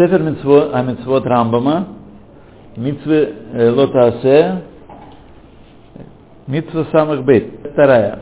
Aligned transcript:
Сефер 0.00 0.22
Митцвот, 0.22 1.26
Рамбама, 1.26 1.88
Митцвы 2.74 3.34
э, 3.52 3.70
Лотаасе, 3.70 4.62
Митцва 6.46 6.86
самых 6.90 7.22
бейт, 7.22 7.52
вторая, 7.72 8.20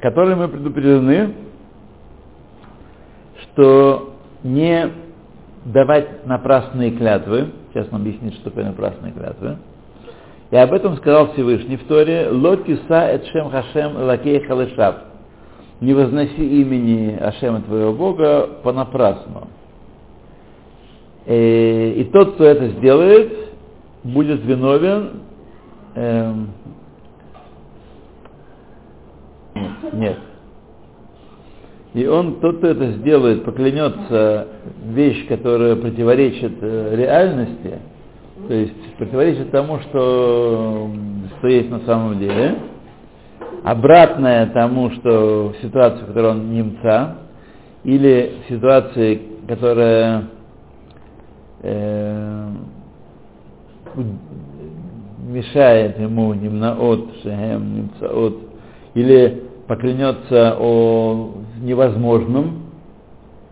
которой 0.00 0.34
мы 0.34 0.48
предупреждены, 0.48 1.34
что 3.42 4.14
не 4.42 4.92
давать 5.66 6.24
напрасные 6.24 6.92
клятвы, 6.92 7.50
сейчас 7.74 7.86
он 7.92 8.00
объяснит, 8.00 8.32
что 8.36 8.44
такое 8.44 8.64
напрасные 8.64 9.12
клятвы, 9.12 9.58
и 10.50 10.56
об 10.56 10.72
этом 10.72 10.96
сказал 10.96 11.34
Всевышний 11.34 11.76
в 11.76 11.84
Торе, 11.86 12.30
«Лотиса 12.30 13.10
эт 13.10 13.26
хашем 13.28 14.04
лакей 14.04 14.40
халышав» 14.46 14.96
«Не 15.82 15.92
возноси 15.92 16.62
имени 16.62 17.14
Ашема 17.20 17.60
твоего 17.60 17.92
Бога 17.92 18.48
понапрасну». 18.62 19.48
И, 21.26 21.94
и 21.98 22.04
тот, 22.12 22.34
кто 22.34 22.44
это 22.44 22.68
сделает, 22.68 23.32
будет 24.02 24.44
виновен 24.44 25.22
эм, 25.94 26.48
нет. 29.92 30.18
И 31.94 32.06
он, 32.06 32.40
тот, 32.40 32.58
кто 32.58 32.66
это 32.66 32.92
сделает, 32.92 33.44
поклянется 33.44 34.48
вещь, 34.84 35.26
которая 35.28 35.76
противоречит 35.76 36.54
э, 36.60 36.96
реальности, 36.96 37.78
то 38.48 38.52
есть 38.52 38.96
противоречит 38.98 39.52
тому, 39.52 39.78
что, 39.78 40.90
что 41.38 41.48
есть 41.48 41.70
на 41.70 41.80
самом 41.80 42.18
деле, 42.18 42.56
обратное 43.62 44.46
тому, 44.46 44.90
что 44.90 45.54
ситуация, 45.62 46.02
в 46.02 46.06
которой 46.08 46.32
он 46.32 46.52
немца, 46.52 47.18
или 47.84 48.32
ситуации, 48.48 49.22
которая 49.46 50.20
э, 50.20 50.22
мешает 55.26 55.98
ему 55.98 56.34
немнаот, 56.34 57.10
шехем, 57.22 57.76
немцаот, 57.76 58.38
или 58.94 59.42
поклянется 59.66 60.56
о 60.58 61.34
невозможном, 61.60 62.64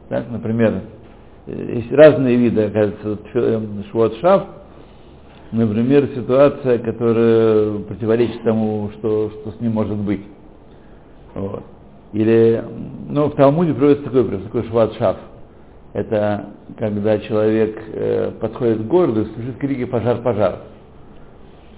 так, 0.09 0.31
например, 0.31 0.83
есть 1.47 1.91
разные 1.91 2.37
виды, 2.37 2.65
оказывается, 2.65 3.19
швот 3.91 4.15
шав, 4.21 4.45
например, 5.51 6.09
ситуация, 6.15 6.79
которая 6.79 7.79
противоречит 7.81 8.43
тому, 8.43 8.91
что, 8.99 9.31
что 9.31 9.53
с 9.53 9.61
ним 9.61 9.73
может 9.73 9.97
быть. 9.97 10.23
Вот. 11.35 11.63
Или, 12.13 12.63
ну, 13.09 13.29
в 13.29 13.35
Талмуде 13.35 13.73
приводится 13.73 14.05
такой, 14.05 14.25
такой 14.25 14.65
шват 14.65 14.93
шав. 14.95 15.17
Это 15.93 16.47
когда 16.79 17.19
человек 17.19 17.79
э, 17.93 18.33
подходит 18.41 18.79
к 18.79 18.87
городу 18.87 19.23
и 19.23 19.35
слышит 19.35 19.59
крики 19.59 19.85
«пожар, 19.85 20.23
пожар». 20.23 20.61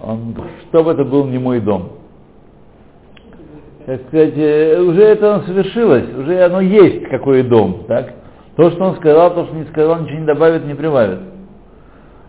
Он, 0.01 0.35
чтобы 0.69 0.93
это 0.93 1.05
был 1.05 1.27
не 1.27 1.39
мой 1.39 1.61
дом. 1.61 1.93
Так 3.87 4.01
сказать, 4.09 4.35
э, 4.37 4.81
уже 4.81 5.03
это 5.03 5.43
совершилось, 5.47 6.15
уже 6.15 6.43
оно 6.45 6.61
есть, 6.61 7.09
какой 7.09 7.43
дом, 7.43 7.85
так? 7.89 8.15
То, 8.57 8.71
что 8.71 8.85
он 8.85 8.97
сказал, 8.97 9.35
то, 9.35 9.47
что 9.47 9.55
не 9.57 9.65
сказал, 9.65 10.01
ничего 10.01 10.21
не 10.21 10.27
добавит, 10.27 10.65
не 10.65 10.75
прибавит. 10.75 11.19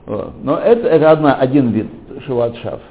Вот. 0.05 0.33
Но 0.43 0.57
это, 0.57 0.87
это 0.87 1.11
одна, 1.11 1.35
один 1.35 1.69
вид 1.69 1.87
шиват 2.25 2.55
шав. 2.57 2.81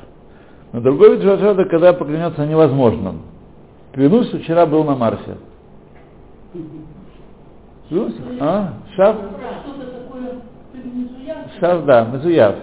Но 0.73 0.81
другой 0.81 1.14
вид 1.17 1.23
шиват 1.23 1.41
шав, 1.41 1.58
это 1.58 1.69
когда 1.69 1.92
поклянется 1.92 2.47
невозможным. 2.47 3.23
Клянусь, 3.92 4.33
вчера 4.33 4.67
был 4.67 4.84
на 4.84 4.95
Марсе. 4.95 5.36
Клянусь? 7.89 8.14
А? 8.41 8.75
Шав? 8.97 9.17
Шав, 11.61 11.84
да, 11.87 12.05
мезуяв. 12.05 12.55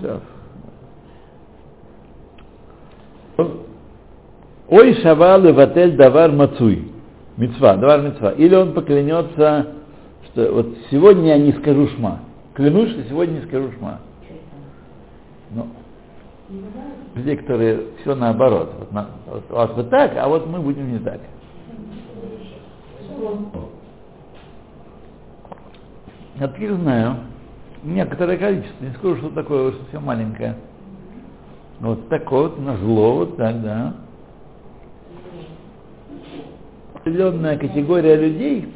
Шав. 0.00 0.20
Ой 4.68 4.94
шава 4.94 5.38
леватель 5.38 5.96
давар 5.96 6.32
мацуй. 6.32 6.90
Мецва, 7.36 7.76
давар 7.76 8.02
мецва. 8.02 8.32
Или 8.32 8.54
он 8.54 8.72
поклянется, 8.72 9.66
что 10.26 10.52
вот 10.52 10.66
сегодня 10.90 11.28
я 11.28 11.38
не 11.38 11.52
скажу 11.52 11.88
шма. 11.88 12.20
Клянусь, 12.54 12.90
что 12.90 13.02
сегодня 13.04 13.40
не 13.40 13.46
скажу 13.46 13.70
шма. 13.78 14.00
Ну, 15.50 15.68
людей, 17.14 17.36
которые 17.36 17.80
все 18.00 18.14
наоборот. 18.14 18.72
Вот, 18.78 18.92
на, 18.92 19.06
вот, 19.26 19.76
вот 19.76 19.90
так, 19.90 20.12
а 20.16 20.28
вот 20.28 20.46
мы 20.46 20.60
будем 20.60 20.92
не 20.92 20.98
так. 20.98 21.20
Таких 26.38 26.74
знаю. 26.76 27.16
Некоторое 27.82 28.36
количество. 28.36 28.84
Не 28.84 28.92
скажу, 28.94 29.16
что 29.16 29.30
такое, 29.30 29.72
что 29.72 29.84
все 29.88 30.00
маленькое. 30.00 30.56
Вот 31.80 32.08
такое 32.08 32.48
вот, 32.48 32.58
на 32.58 32.76
зло, 32.78 33.16
вот 33.16 33.36
так, 33.36 33.62
да. 33.62 33.94
Определенная 36.94 37.56
категория 37.56 38.16
людей, 38.16 38.68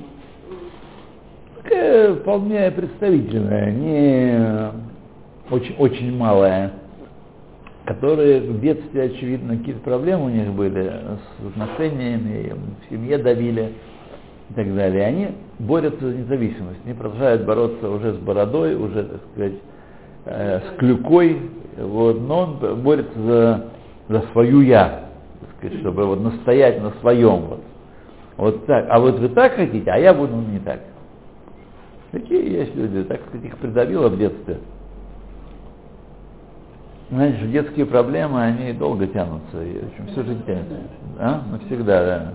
такая 1.56 2.15
вполне 2.15 2.71
представительная, 2.71 3.72
не 3.72 4.72
очень, 5.50 5.75
очень 5.77 6.16
малая, 6.16 6.72
которые 7.87 8.41
в 8.41 8.60
детстве, 8.60 9.04
очевидно, 9.04 9.56
какие-то 9.56 9.81
проблемы 9.81 10.27
у 10.27 10.28
них 10.28 10.53
были 10.53 10.84
с 10.88 11.47
отношениями, 11.48 12.54
в 12.54 12.91
семье 12.91 13.19
давили 13.19 13.72
и 14.50 14.54
так 14.54 14.74
далее. 14.74 15.06
Они 15.06 15.28
борются 15.58 16.04
за 16.04 16.16
независимость, 16.16 16.80
они 16.84 16.94
продолжают 16.94 17.44
бороться 17.44 17.90
уже 17.90 18.14
с 18.14 18.16
бородой, 18.18 18.74
уже, 18.74 19.04
так 19.04 19.20
сказать, 19.32 19.54
э, 20.26 20.60
с 20.60 20.78
клюкой, 20.78 21.40
вот, 21.78 22.20
но 22.20 22.38
он 22.40 22.82
борется 22.82 23.18
за, 23.20 23.66
за 24.08 24.22
свою 24.32 24.60
я, 24.62 25.04
так 25.40 25.50
сказать, 25.58 25.80
чтобы 25.80 26.06
вот 26.06 26.20
настоять 26.20 26.82
на 26.82 26.90
своем. 27.00 27.40
Вот. 27.46 27.60
вот 28.36 28.66
так. 28.66 28.86
А 28.88 28.98
вот 28.98 29.18
вы 29.18 29.28
так 29.28 29.54
хотите, 29.54 29.90
а 29.90 29.98
я 29.98 30.12
буду 30.12 30.34
не 30.34 30.58
так. 30.58 30.80
Такие 32.10 32.52
есть 32.52 32.74
люди, 32.74 33.04
так 33.04 33.20
сказать, 33.28 33.46
их 33.46 33.56
придавило 33.58 34.08
в 34.08 34.18
детстве. 34.18 34.58
Знаете, 37.10 37.46
детские 37.46 37.86
проблемы, 37.86 38.42
они 38.42 38.72
долго 38.72 39.06
тянутся, 39.08 39.62
и, 39.62 39.78
в 39.78 39.88
общем, 39.88 40.06
всю 40.08 40.24
жизнь 40.24 40.44
тянутся. 40.44 40.76
А? 41.18 41.42
Навсегда, 41.50 42.04
да. 42.04 42.32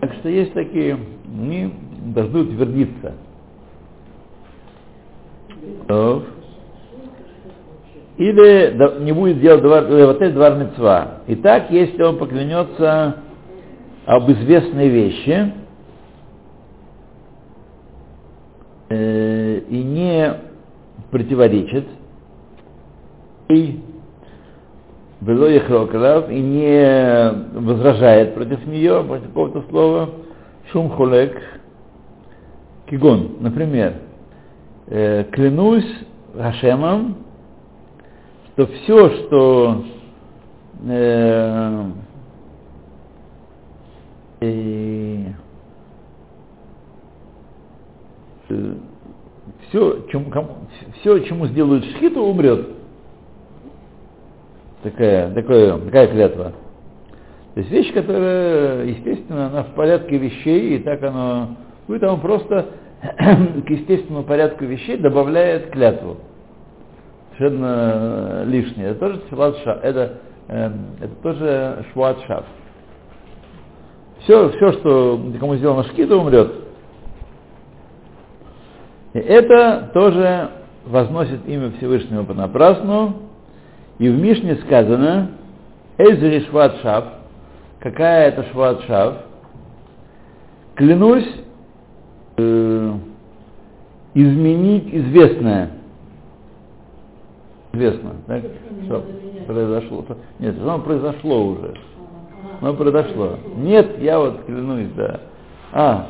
Так 0.00 0.14
что 0.14 0.28
есть 0.28 0.52
такие, 0.52 0.98
они 1.26 1.72
должны 2.14 2.40
утвердиться. 2.40 3.14
Или 8.16 9.04
не 9.04 9.12
будет 9.12 9.40
делать 9.40 9.62
двор, 9.62 9.84
вот 9.84 10.20
этот 10.20 10.34
двор 10.34 10.54
мецва. 10.54 11.18
Итак, 11.28 11.70
если 11.70 12.02
он 12.02 12.18
поклянется 12.18 13.16
об 14.04 14.30
известной 14.30 14.88
вещи 14.88 15.52
э, 18.88 19.58
и 19.68 19.82
не 19.82 20.34
противоречит, 21.10 21.86
и 23.48 23.80
и 26.30 26.40
не 26.40 27.30
возражает 27.58 28.34
против 28.34 28.64
нее, 28.66 29.02
против 29.02 29.26
какого-то 29.28 29.64
слова, 29.68 30.10
шум 30.70 30.90
хулек, 30.90 31.36
кигон, 32.86 33.36
например, 33.40 33.94
э, 34.86 35.24
клянусь 35.32 35.88
Хашемом, 36.36 37.16
что 38.52 38.66
все, 38.66 39.10
что 39.10 39.84
э, 40.86 41.84
э, 44.40 45.24
все, 49.68 50.06
чем, 50.10 50.32
все, 51.00 51.18
чему 51.20 51.46
сделают 51.48 51.84
шхиту, 51.84 52.22
умрет. 52.22 52.77
Такая, 54.82 55.30
такая, 55.34 55.78
такая 55.78 56.06
клятва. 56.08 56.52
То 57.54 57.60
есть 57.60 57.70
вещь, 57.72 57.92
которая, 57.92 58.84
естественно, 58.84 59.46
она 59.46 59.62
в 59.64 59.74
порядке 59.74 60.16
вещей, 60.16 60.76
и 60.76 60.78
так 60.78 61.02
оно 61.02 61.56
будет, 61.88 62.04
а 62.04 62.12
он 62.12 62.20
просто 62.20 62.66
к 63.00 63.70
естественному 63.70 64.24
порядку 64.24 64.64
вещей 64.64 64.96
добавляет 64.96 65.70
клятву. 65.70 66.18
Совершенно 67.36 68.44
лишнее. 68.44 68.90
Это 68.90 69.00
тоже 69.00 69.20
шват 69.28 69.56
шав. 69.58 69.84
Это, 69.84 70.18
э, 70.48 70.70
это 71.00 71.14
тоже 71.22 71.84
шват 71.92 72.18
шав. 72.26 72.44
Все, 74.20 74.50
все, 74.50 74.72
что 74.74 75.20
кому 75.38 75.56
сделано 75.56 75.84
шкида, 75.84 76.16
умрет. 76.16 76.52
И 79.14 79.18
это 79.18 79.90
тоже 79.94 80.50
возносит 80.84 81.46
имя 81.48 81.70
Всевышнего 81.72 82.24
понапрасну. 82.24 83.27
И 83.98 84.08
в 84.08 84.18
Мишне 84.18 84.56
сказано, 84.56 85.32
Эзри 85.98 86.46
Шват 86.46 86.76
Шав, 86.82 87.04
какая 87.80 88.28
это 88.28 88.44
Шват 88.50 88.82
Шав, 88.82 89.16
клянусь, 90.76 91.28
э, 92.36 92.92
изменить 94.14 94.94
известное. 94.94 95.70
Известно, 97.72 98.12
так? 98.26 98.44
Что 98.84 99.04
произошло? 99.46 100.04
Нет, 100.38 100.56
оно 100.60 100.78
произошло 100.78 101.44
уже. 101.44 101.74
Оно 102.60 102.74
произошло. 102.74 103.38
Нет, 103.56 104.00
я 104.00 104.18
вот 104.18 104.44
клянусь, 104.44 104.88
да. 104.96 105.20
А, 105.72 106.08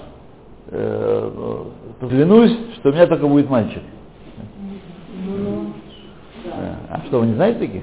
э, 0.69 1.65
клянусь, 2.01 2.57
что 2.77 2.91
у 2.91 2.93
меня 2.93 3.07
только 3.07 3.27
будет 3.27 3.49
мальчик. 3.49 3.83
А 6.91 6.98
что, 7.09 7.21
вы 7.21 7.27
не 7.27 7.35
знаете 7.35 7.59
таких? 7.59 7.83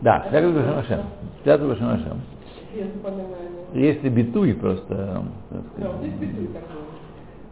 Да, 0.00 0.26
Клятва 0.30 0.74
Башем. 0.76 1.00
Клятва 1.44 1.68
Башем. 1.68 2.20
Если 3.74 4.08
битуй 4.08 4.54
просто. 4.54 5.22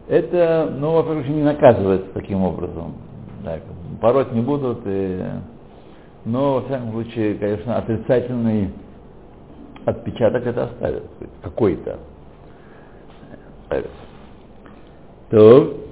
Это, 0.09 0.75
ну, 0.79 0.93
во-первых, 0.93 1.29
не 1.29 1.43
наказывается 1.43 2.09
таким 2.15 2.43
образом. 2.43 2.95
Так, 3.45 3.61
пороть 4.01 4.33
не 4.33 4.41
будут, 4.41 4.81
и, 4.87 5.23
но, 6.25 6.55
во 6.55 6.63
всяком 6.63 6.93
случае, 6.93 7.35
конечно, 7.35 7.77
отрицательный 7.77 8.71
отпечаток 9.85 10.47
это 10.47 10.65
оставит, 10.65 11.05
какой-то. 11.43 11.99
То. 15.31 15.88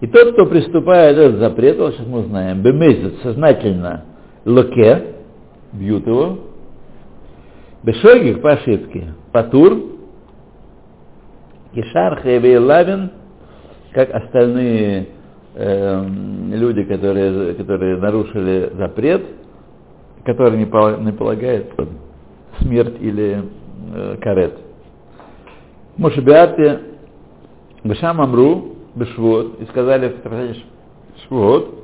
И 0.00 0.06
тот, 0.06 0.32
кто 0.32 0.46
приступает 0.46 1.16
этот 1.16 1.40
запрет, 1.40 1.78
вот 1.78 1.94
сейчас 1.94 2.06
мы 2.06 2.22
знаем, 2.24 2.62
бемезит 2.62 3.20
сознательно 3.22 4.04
локе, 4.44 5.14
бьют 5.72 6.06
его, 6.06 6.38
бешогих 7.82 8.40
по 8.40 8.52
ошибке, 8.52 9.14
патур, 9.32 9.76
кишар, 11.74 12.20
хевей 12.22 12.58
лавин, 12.58 13.10
как 13.92 14.10
остальные 14.14 15.08
э, 15.54 16.06
люди, 16.52 16.84
которые, 16.84 17.54
которые 17.54 17.96
нарушили 17.96 18.72
запрет, 18.76 19.22
который 20.24 20.58
не, 20.58 21.04
не 21.04 21.12
полагает 21.12 21.72
смерть 22.60 22.96
или 23.00 23.42
э, 23.94 24.16
карет. 24.20 24.54
Мушебиате 25.96 26.80
Бешам 27.82 28.20
Амру 28.20 28.77
Бешвот 28.98 29.60
и 29.60 29.64
сказали 29.66 30.08
в 30.08 30.22
трактате 30.22 30.60
Швот 31.26 31.74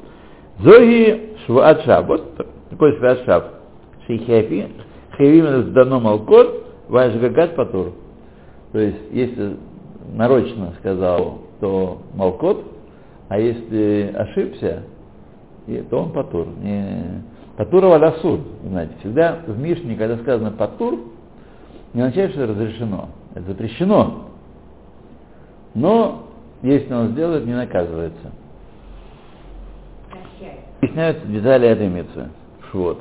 Зоги 0.59 1.37
Швуат 1.47 1.83
Шаб. 1.83 2.07
Вот 2.07 2.37
такой 2.71 2.97
Швуат 2.97 3.25
Шаб. 3.25 3.45
Шейхефи. 4.07 4.69
Хейвим 5.17 5.73
дано 5.73 6.01
Малкот 6.01 6.65
Вайшгагат 6.89 7.57
Патур. 7.57 7.93
То 8.73 8.79
есть, 8.79 8.99
если 9.13 9.57
нарочно 10.13 10.75
сказал, 10.81 11.39
то 11.61 11.99
Малкот, 12.15 12.65
а 13.29 13.39
если 13.39 14.13
ошибся, 14.15 14.83
то 15.91 15.99
он 15.99 16.13
Патур. 16.13 16.47
Не, 16.61 17.23
Патура 17.57 17.87
валясур, 17.87 18.41
знаете, 18.65 18.95
всегда 19.01 19.39
в 19.47 19.59
Мишне, 19.59 19.95
когда 19.95 20.17
сказано 20.19 20.51
патур, 20.51 20.99
не 21.93 22.01
означает, 22.01 22.33
что 22.33 22.43
это 22.43 22.53
разрешено. 22.53 23.11
Это 23.35 23.47
запрещено. 23.47 24.25
Но 25.75 26.25
если 26.65 26.93
он 26.95 27.09
сделает, 27.09 27.45
не 27.45 27.53
наказывается. 27.53 28.33
Объясняются 30.81 31.27
детали 31.27 31.69
этой 31.69 31.89
митвы. 31.89 32.31
Швот. 32.71 32.99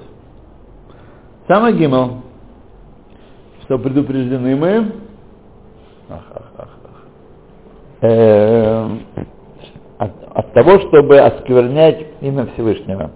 Самый 1.48 1.74
гимл, 1.74 2.24
что 3.64 3.78
предупреждены 3.78 4.56
мы, 4.58 4.92
ах, 6.10 6.26
ах, 6.34 6.52
ах, 6.58 6.70
ах, 6.84 8.10
э, 8.10 8.90
от, 9.98 10.12
от 10.34 10.54
того, 10.54 10.80
чтобы 10.80 11.20
осквернять 11.20 12.06
имя 12.20 12.48
Всевышнего. 12.48 13.12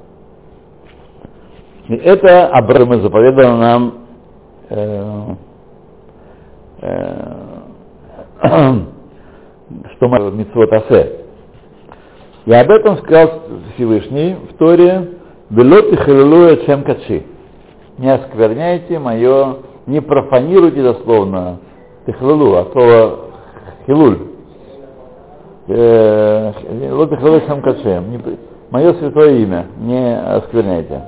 И 1.90 1.96
это 1.96 2.48
Абрама 2.48 3.00
заповедовал 3.00 3.58
нам 3.58 3.94
э, 4.70 5.36
э, 6.82 7.38
что 9.96 10.08
митцвот 10.32 10.72
асе. 10.72 11.26
И 12.46 12.54
об 12.54 12.70
этом 12.72 12.98
сказал 13.00 13.42
Всевышний 13.76 14.36
в 14.50 14.58
Торе 14.58 15.10
«Велот 15.50 15.86
и 15.92 15.96
хилулуя 15.98 16.56
чем 16.66 16.84
качи». 16.84 17.26
Не 17.98 18.14
оскверняйте 18.14 19.00
мое, 19.00 19.58
не 19.86 20.02
профанируйте 20.02 20.82
дословно 20.82 21.60
тихлулу, 22.06 22.56
а 22.56 22.68
слово 22.72 23.20
хилуль. 23.86 24.20
Велот 25.68 27.12
и 27.12 27.48
чем 27.48 27.62
качи. 27.62 28.02
Мое 28.70 28.94
святое 28.94 29.40
имя 29.40 29.66
не 29.80 30.18
оскверняйте. 30.18 31.02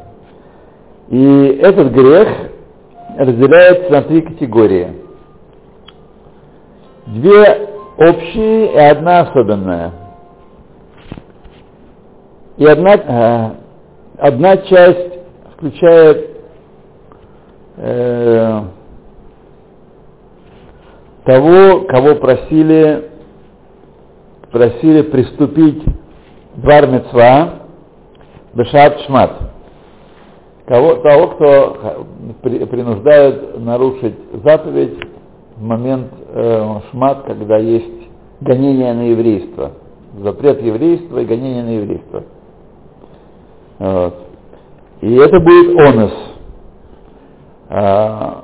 И 1.10 1.60
этот 1.62 1.92
грех 1.92 2.28
разделяется 3.18 3.92
на 3.92 4.02
три 4.04 4.22
категории. 4.22 4.94
Две 7.08 7.69
общие 8.00 8.74
и 8.74 8.78
одна 8.78 9.19
особенная. 9.22 9.94
И 12.57 12.66
одна, 12.66 12.94
э, 12.96 13.51
одна 14.18 14.57
часть 14.57 15.13
включает 15.54 16.30
э, 17.78 18.62
того, 21.25 21.81
кого 21.81 22.16
просили, 22.16 23.10
просили 24.51 25.01
приступить 25.04 25.84
двар 26.56 26.88
мецва, 26.88 27.50
бешат 28.54 29.00
шмат 29.01 29.50
кого, 30.69 30.96
того, 30.98 31.28
кто 31.30 32.06
при, 32.44 32.63
принуждает 32.66 33.60
нарушить 33.60 34.16
заповедь 34.46 35.00
в 35.57 35.63
момент 35.63 36.12
э, 36.31 36.80
шмат, 36.92 37.24
когда 37.26 37.58
есть 37.58 38.10
гонение 38.42 38.94
на 38.94 39.10
еврейство. 39.10 39.74
Запрет 40.18 40.62
еврейства 40.62 41.20
и 41.20 41.26
гонение 41.26 41.64
на 41.64 41.70
еврейство. 41.70 42.24
Вот. 43.80 44.16
И 45.02 45.16
это 45.16 45.40
будет 45.40 45.80
онос. 45.80 46.14
А, 47.70 48.44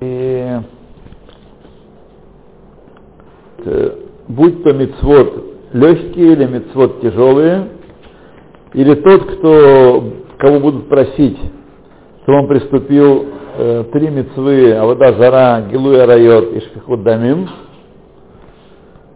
и 0.00 0.60
э, 3.64 3.90
будь 4.28 4.62
то 4.62 4.72
мецвод 4.72 5.44
легкие 5.72 6.32
или 6.32 6.46
мецвод 6.46 7.00
тяжелые, 7.00 7.68
или 8.72 8.94
тот, 8.94 9.24
кто, 9.24 10.04
кого 10.38 10.60
будут 10.60 10.88
просить, 10.88 11.38
чтобы 12.22 12.38
он 12.40 12.48
приступил 12.48 13.26
э, 13.56 13.84
три 13.92 14.08
мецвы, 14.08 14.72
а 14.72 14.84
вода 14.84 15.12
жара, 15.12 15.62
гилуя 15.62 16.06
райот 16.06 16.52
и 16.52 16.60
шфихут 16.60 17.02
дамим. 17.02 17.48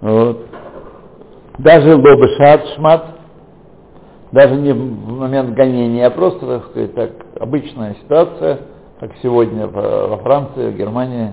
Вот. 0.01 0.47
Даже 1.59 1.95
лобышат 1.95 2.67
шмат, 2.75 3.05
даже 4.33 4.55
не 4.57 4.73
в 4.73 5.19
момент 5.19 5.55
гонения, 5.55 6.07
а 6.07 6.11
просто, 6.11 6.47
так 6.47 6.71
сказать, 6.71 6.95
так, 6.95 7.11
обычная 7.39 7.95
ситуация, 8.03 8.61
как 8.99 9.11
сегодня 9.23 9.67
во 9.67 10.17
Франции, 10.19 10.71
в 10.71 10.77
Германии. 10.77 11.33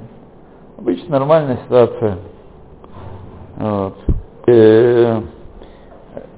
Обычно 0.78 1.20
нормальная 1.20 1.60
ситуация. 1.66 2.18
Вот. 3.58 3.96
И, 4.48 4.52
э, 4.52 5.22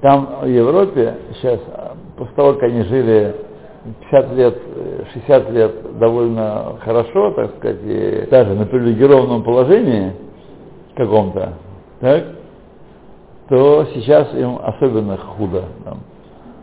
там 0.00 0.40
в 0.42 0.46
Европе 0.46 1.16
сейчас, 1.34 1.60
после 2.16 2.34
того, 2.34 2.54
как 2.54 2.64
они 2.64 2.82
жили 2.84 3.34
50 4.10 4.32
лет, 4.32 4.58
60 5.12 5.50
лет 5.50 5.98
довольно 5.98 6.76
хорошо, 6.80 7.30
так 7.32 7.56
сказать, 7.56 7.78
и 7.82 8.28
даже 8.30 8.54
на 8.54 8.66
привилегированном 8.66 9.42
положении 9.42 10.12
каком-то, 10.94 11.54
так, 12.00 12.24
то 13.48 13.86
сейчас 13.94 14.32
им 14.34 14.58
особенно 14.62 15.16
худо. 15.16 15.64
Там. 15.84 16.00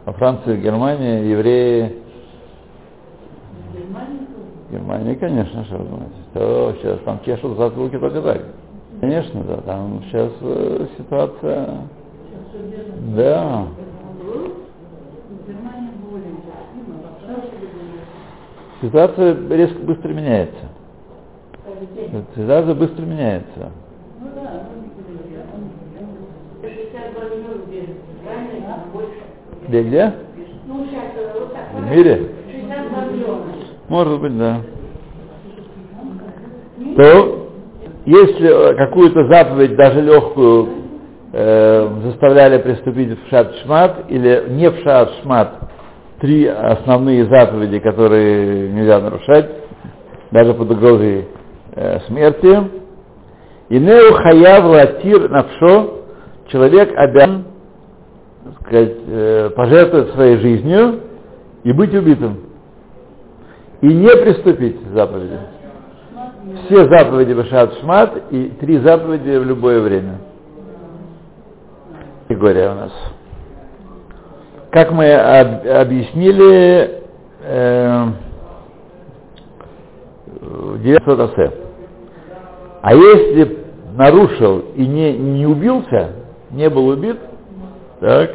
Во 0.05 0.13
Франции, 0.13 0.57
Германии 0.57 1.25
евреи... 1.25 1.95
Германия, 4.71 5.15
конечно, 5.15 5.65
что 5.65 5.77
вы 5.77 5.85
думаете. 5.85 6.15
То 6.33 6.75
сейчас 6.79 6.99
там 6.99 7.19
чешут 7.25 7.57
затылки 7.57 7.97
только 7.97 8.21
так. 8.21 8.41
Конечно, 8.99 9.43
да, 9.43 9.57
там 9.57 10.01
сейчас 10.09 10.31
э, 10.41 10.87
ситуация 10.97 11.87
да. 13.15 13.67
Ситуация 18.81 19.35
резко 19.49 19.79
быстро 19.79 20.09
меняется. 20.09 20.65
Ситуация 22.35 22.75
быстро 22.75 23.01
меняется. 23.03 23.71
Где, 29.67 29.83
где? 29.83 30.13
В 31.73 31.91
мире? 31.91 32.31
Может 33.89 34.21
быть, 34.21 34.37
да. 34.37 34.61
то 36.97 37.49
если 38.05 38.75
какую-то 38.75 39.27
заповедь, 39.27 39.75
даже 39.75 40.01
легкую, 40.01 40.69
э, 41.31 41.89
заставляли 42.03 42.57
приступить 42.61 43.19
в 43.19 43.29
шат 43.29 43.53
шмат 43.63 44.05
или 44.09 44.45
не 44.49 44.69
в 44.69 44.79
шат 44.79 45.11
шмат, 45.21 45.66
три 46.19 46.45
основные 46.45 47.25
заповеди, 47.25 47.79
которые 47.79 48.69
нельзя 48.69 48.99
нарушать, 48.99 49.49
даже 50.31 50.53
под 50.53 50.71
угрозой 50.71 51.27
э, 51.73 51.99
смерти. 52.07 52.69
И 53.69 53.79
неу 53.79 54.13
хаяв 54.13 54.65
латир 54.65 55.29
навшо, 55.29 56.03
человек 56.47 56.91
обязан 56.95 57.45
сказать, 58.61 58.95
э, 59.07 59.49
пожертвовать 59.55 60.13
своей 60.13 60.37
жизнью 60.37 61.01
и 61.63 61.71
быть 61.71 61.93
убитым. 61.93 62.39
И 63.81 63.87
не 63.87 64.09
приступить 64.23 64.81
к 64.83 64.95
заповеди. 64.95 65.37
Все 66.65 66.87
заповеди 66.89 67.33
Башат 67.33 67.77
Шмат 67.79 68.31
и 68.31 68.49
три 68.59 68.79
заповеди 68.79 69.37
в 69.37 69.43
любое 69.43 69.81
время. 69.81 70.19
Категория 72.27 72.71
у 72.71 72.75
нас. 72.75 72.91
Как 74.77 74.91
мы 74.91 75.11
об, 75.11 75.67
объяснили, 75.67 77.01
э, 77.41 78.07
900 80.83 81.19
асе. 81.19 81.51
А 82.83 82.93
если 82.93 83.57
нарушил 83.95 84.65
и 84.75 84.85
не, 84.85 85.17
не 85.17 85.47
убился, 85.47 86.11
не 86.51 86.69
был 86.69 86.89
убит, 86.89 87.17
так, 88.01 88.29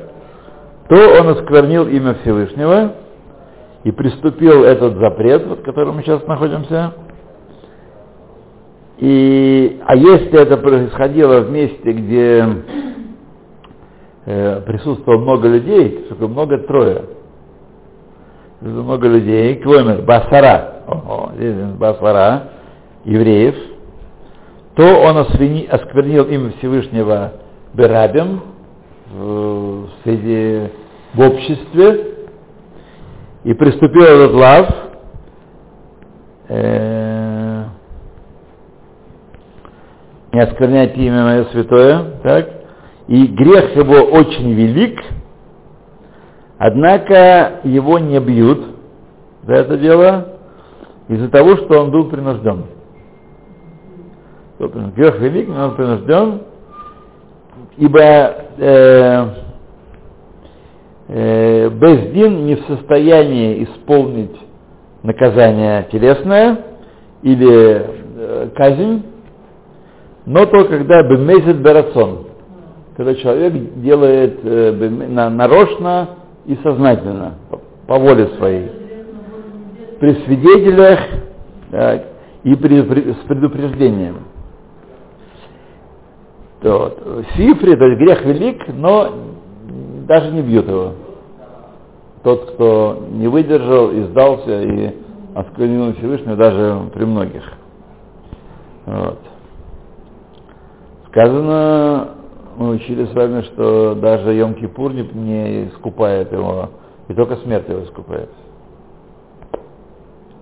то 0.89 1.21
он 1.21 1.29
осквернил 1.29 1.87
имя 1.87 2.15
Всевышнего 2.23 2.95
и 3.85 3.93
приступил 3.93 4.65
этот 4.65 4.97
запрет, 4.97 5.47
в 5.47 5.63
котором 5.63 5.95
мы 5.95 6.03
сейчас 6.03 6.27
находимся. 6.27 6.93
И, 8.99 9.81
а 9.87 9.95
если 9.95 10.43
это 10.43 10.57
происходило 10.57 11.43
в 11.43 11.53
месте, 11.53 11.93
где 11.93 12.45
э, 14.27 14.61
присутствовало 14.63 15.21
много 15.21 15.49
людей, 15.49 16.05
сколько 16.07 16.29
много 16.29 16.59
трое, 16.59 17.05
много 18.61 19.09
людей, 19.09 19.57
километр, 19.57 20.03
басара, 20.03 20.83
о, 20.87 21.31
здесь 21.35 21.57
басара, 21.79 22.51
евреев, 23.05 23.57
то 24.77 24.85
он 24.85 25.19
осквернил 25.19 26.25
имя 26.25 26.53
Всевышнего 26.59 27.33
Берабим 27.75 28.41
в, 29.11 29.89
среди, 30.03 30.71
в 31.15 31.21
обществе. 31.21 32.09
И 33.45 33.55
приступил 33.55 34.03
этот 34.03 34.33
лав, 34.35 34.69
э, 36.49 37.65
не 40.33 40.41
осквернять 40.41 40.97
имя 40.97 41.25
мое 41.25 41.45
святое, 41.47 42.21
так, 42.23 42.62
и 43.09 43.27
грех 43.27 43.77
его 43.77 44.03
очень 44.11 44.53
велик, 44.53 45.01
однако 46.59 47.61
его 47.65 47.99
не 47.99 48.21
бьют 48.21 48.65
за 49.43 49.55
это 49.55 49.77
дело 49.77 50.29
из-за 51.09 51.29
того, 51.29 51.57
что 51.57 51.81
он 51.81 51.91
был 51.91 52.09
принужден. 52.09 52.65
Грех 54.95 55.19
велик, 55.19 55.49
но 55.49 55.65
он 55.67 55.75
принужден, 55.75 56.41
ибо 57.77 58.01
э, 58.01 59.27
э, 61.09 61.69
Бездин 61.71 62.47
не 62.47 62.55
в 62.55 62.67
состоянии 62.67 63.65
исполнить 63.65 64.37
наказание 65.03 65.89
телесное 65.91 66.59
или 67.23 67.87
э, 68.17 68.49
казнь, 68.55 69.03
но 70.27 70.47
только 70.47 70.79
когда 70.79 71.03
бемезит 71.03 71.61
берацон, 71.61 72.29
когда 72.97 73.15
человек 73.15 73.53
делает 73.77 74.41
э, 74.45 74.73
на, 75.09 75.31
нарочно 75.31 76.09
и 76.47 76.57
сознательно, 76.63 77.35
по, 77.51 77.61
по 77.87 77.99
воле 77.99 78.29
своей. 78.39 78.71
При 80.01 80.15
свидетелях 80.25 81.01
так, 81.71 82.05
и 82.45 82.55
при, 82.55 82.83
при, 82.83 83.13
с 83.13 83.27
предупреждением. 83.27 84.25
Вот. 86.63 87.27
Сифри, 87.35 87.75
то 87.77 87.87
есть 87.87 88.01
грех 88.01 88.25
велик, 88.25 88.63
но 88.69 89.11
даже 90.07 90.31
не 90.33 90.43
бьют 90.43 90.69
его. 90.69 90.93
Тот, 92.23 92.53
кто 92.53 93.05
не 93.11 93.27
выдержал 93.27 93.91
и 93.91 94.03
сдался, 94.05 94.63
и 94.63 94.97
осквернил 95.35 95.95
Всевышнего 95.95 96.37
даже 96.37 96.91
при 96.95 97.05
многих. 97.05 97.43
Вот. 98.87 99.19
Сказано, 101.09 102.09
мы 102.63 102.71
учили 102.77 103.07
с 103.07 103.13
вами, 103.13 103.43
что 103.43 103.97
даже 103.97 104.39
Йом-Кипур 104.39 104.93
не, 104.93 105.03
не 105.03 105.69
искупает 105.69 106.31
его, 106.31 106.71
и 107.09 107.15
только 107.15 107.37
смерть 107.39 107.69
его 107.69 107.83
искупает. 107.83 108.31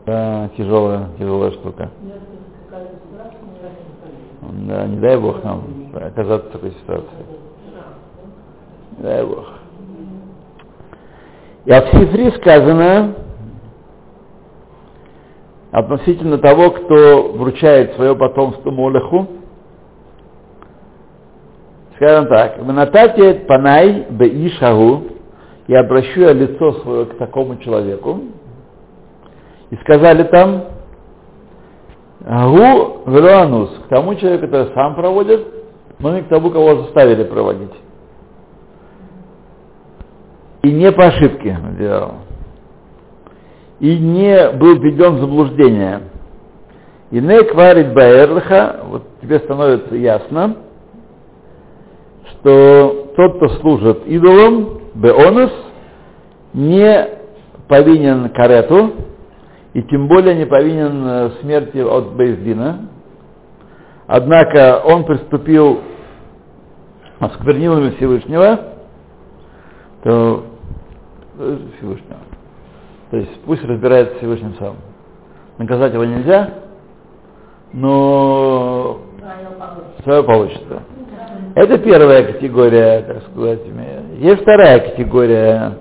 Да, 0.05 0.51
тяжелая, 0.55 1.09
тяжелая 1.19 1.51
штука. 1.53 1.91
Да, 4.43 4.87
не 4.87 4.97
дай 4.99 5.17
Бог 5.17 5.43
нам 5.43 5.63
оказаться 5.95 6.49
в 6.49 6.53
такой 6.53 6.73
ситуации. 6.73 7.09
Не 8.99 9.03
дай 9.03 9.25
Бог. 9.25 9.47
И 11.65 11.73
от 11.73 11.87
Сифри 11.87 12.31
сказано 12.33 13.15
относительно 15.71 16.37
того, 16.37 16.71
кто 16.71 17.33
вручает 17.33 17.95
свое 17.95 18.15
потомство 18.15 18.71
Молеху, 18.71 19.40
скажем 22.01 22.29
так, 22.29 22.57
Натате 22.65 23.35
Панай 23.47 24.07
Беишагу, 24.09 25.03
я 25.69 25.81
обращу 25.81 26.21
я 26.21 26.33
лицо 26.33 26.73
свое 26.81 27.05
к 27.05 27.19
такому 27.19 27.59
человеку, 27.59 28.21
и 29.69 29.77
сказали 29.77 30.23
там, 30.25 30.65
Гу 32.21 33.03
Велуанус, 33.07 33.71
к 33.85 33.89
тому 33.89 34.15
человеку, 34.15 34.47
который 34.47 34.73
сам 34.75 34.95
проводит, 34.95 35.47
но 35.99 36.15
не 36.15 36.23
к 36.23 36.29
тому, 36.29 36.51
кого 36.51 36.85
заставили 36.85 37.25
проводить. 37.25 37.75
И 40.63 40.73
не 40.73 40.91
по 40.93 41.07
ошибке 41.07 41.59
делал. 41.79 42.15
И 43.79 43.99
не 43.99 44.51
был 44.53 44.79
введен 44.79 45.17
в 45.17 45.21
заблуждение. 45.21 46.01
И 47.11 47.21
не 47.21 47.43
кварит 47.45 47.93
баэрлха, 47.95 48.81
вот 48.85 49.03
тебе 49.23 49.39
становится 49.41 49.95
ясно, 49.95 50.57
что 52.41 53.13
тот, 53.17 53.37
кто 53.37 53.49
служит 53.61 54.07
идолам, 54.07 54.81
беонус, 54.95 55.53
не 56.53 57.09
повинен 57.69 58.31
карету, 58.31 58.93
и 59.75 59.83
тем 59.85 60.09
более 60.09 60.35
не 60.35 60.47
повинен 60.47 61.07
э, 61.07 61.31
смерти 61.41 61.79
от 61.79 62.13
Бейздина. 62.15 62.89
Однако 64.07 64.83
он 64.85 65.05
приступил 65.05 65.81
осквернил 67.21 67.79
имя 67.79 67.93
Всевышнего, 67.93 68.61
то 70.03 70.45
э, 71.39 71.59
Всевышнего. 71.77 72.19
То 73.11 73.17
есть 73.19 73.41
пусть 73.45 73.63
разбирается 73.63 74.17
Всевышним 74.17 74.55
сам. 74.59 74.77
Наказать 75.59 75.93
его 75.93 76.05
нельзя, 76.05 76.55
но 77.73 79.01
свое 80.03 80.23
получится. 80.25 80.83
Это 81.63 81.77
первая 81.77 82.25
категория, 82.25 83.03
так 83.03 83.23
сказать. 83.25 83.61
Есть 84.19 84.41
вторая 84.41 84.79
категория 84.81 85.75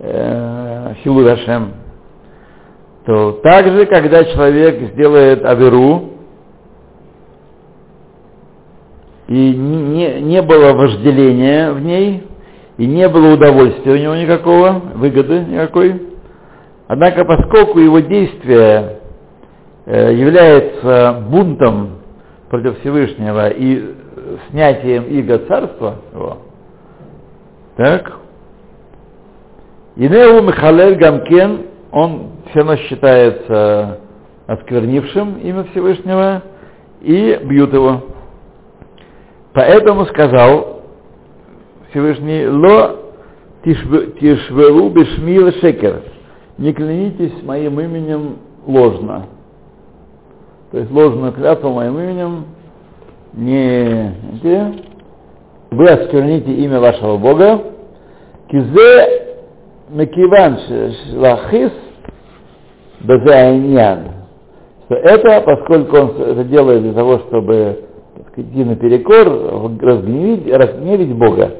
э, 0.00 0.94
то 3.06 3.32
также, 3.44 3.86
когда 3.86 4.24
человек 4.24 4.90
сделает 4.92 5.44
аверу, 5.44 6.14
и 9.28 9.54
не, 9.54 10.20
не 10.20 10.42
было 10.42 10.72
вожделения 10.72 11.70
в 11.70 11.80
ней, 11.80 12.26
и 12.76 12.84
не 12.84 13.08
было 13.08 13.34
удовольствия 13.34 13.92
у 13.92 13.96
него 13.96 14.16
никакого, 14.16 14.82
выгоды 14.96 15.44
никакой, 15.44 16.08
однако 16.88 17.24
поскольку 17.24 17.78
его 17.78 18.00
действие 18.00 18.98
э, 19.86 20.12
является 20.12 21.24
бунтом 21.30 22.00
против 22.50 22.80
Всевышнего 22.80 23.50
и 23.50 24.02
снятием 24.50 25.04
иго 25.04 25.38
царства 25.38 25.96
его, 26.12 26.38
так, 27.76 28.18
Инеу 29.96 30.42
Михалель 30.42 30.96
Гамкен, 30.96 31.66
он 31.92 32.30
все 32.50 32.60
равно 32.60 32.76
считается 32.76 34.00
осквернившим 34.46 35.38
имя 35.38 35.64
Всевышнего, 35.70 36.42
и 37.00 37.38
бьют 37.44 37.72
его. 37.72 38.02
Поэтому 39.52 40.04
сказал 40.06 40.82
Всевышний, 41.90 42.46
«Ло 42.48 42.96
тишверу 43.64 44.90
бешмил 44.90 45.52
шекер». 45.60 46.02
Не 46.58 46.72
клянитесь 46.72 47.42
моим 47.42 47.80
именем 47.80 48.36
ложно. 48.66 49.26
То 50.72 50.78
есть 50.78 50.90
ложную 50.90 51.32
клятву 51.32 51.70
моим 51.72 51.98
именем 51.98 52.44
не 53.36 54.14
вы 55.70 55.88
оскверните 55.88 56.52
имя 56.52 56.78
вашего 56.80 57.16
Бога. 57.16 57.60
Кизе 58.48 59.36
мекиван 59.90 60.58
шлахис 61.10 61.72
безайнян. 63.00 64.12
Что 64.84 64.94
это, 64.96 65.40
поскольку 65.40 65.96
он 65.96 66.10
это 66.20 66.44
делает 66.44 66.82
для 66.82 66.92
того, 66.92 67.18
чтобы 67.26 67.84
идти 68.36 68.64
наперекор, 68.64 69.26
разгневить, 69.80 70.52
разгневить 70.54 71.14
Бога. 71.16 71.50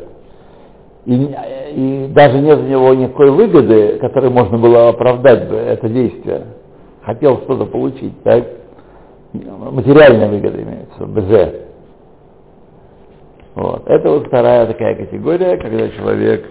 И, 1.06 1.34
и 1.74 2.06
даже 2.14 2.38
нет 2.38 2.58
у 2.58 2.62
него 2.62 2.94
никакой 2.94 3.30
выгоды, 3.30 3.98
которой 3.98 4.30
можно 4.30 4.58
было 4.58 4.90
оправдать 4.90 5.48
бы 5.48 5.56
это 5.56 5.88
действие. 5.88 6.46
Хотел 7.02 7.38
что-то 7.42 7.66
получить, 7.66 8.22
так? 8.22 8.44
Материальная 9.32 10.28
выгода 10.28 10.62
имеется, 10.62 11.06
БЗ. 11.06 11.63
Вот. 13.54 13.86
Это 13.86 14.10
вот 14.10 14.26
вторая 14.26 14.66
такая 14.66 14.96
категория, 14.96 15.56
когда 15.58 15.88
человек 15.90 16.44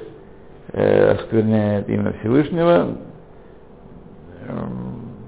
э, 0.72 1.12
оскверняет 1.12 1.89
имя 1.89 2.13
Всевышнего, 2.19 2.95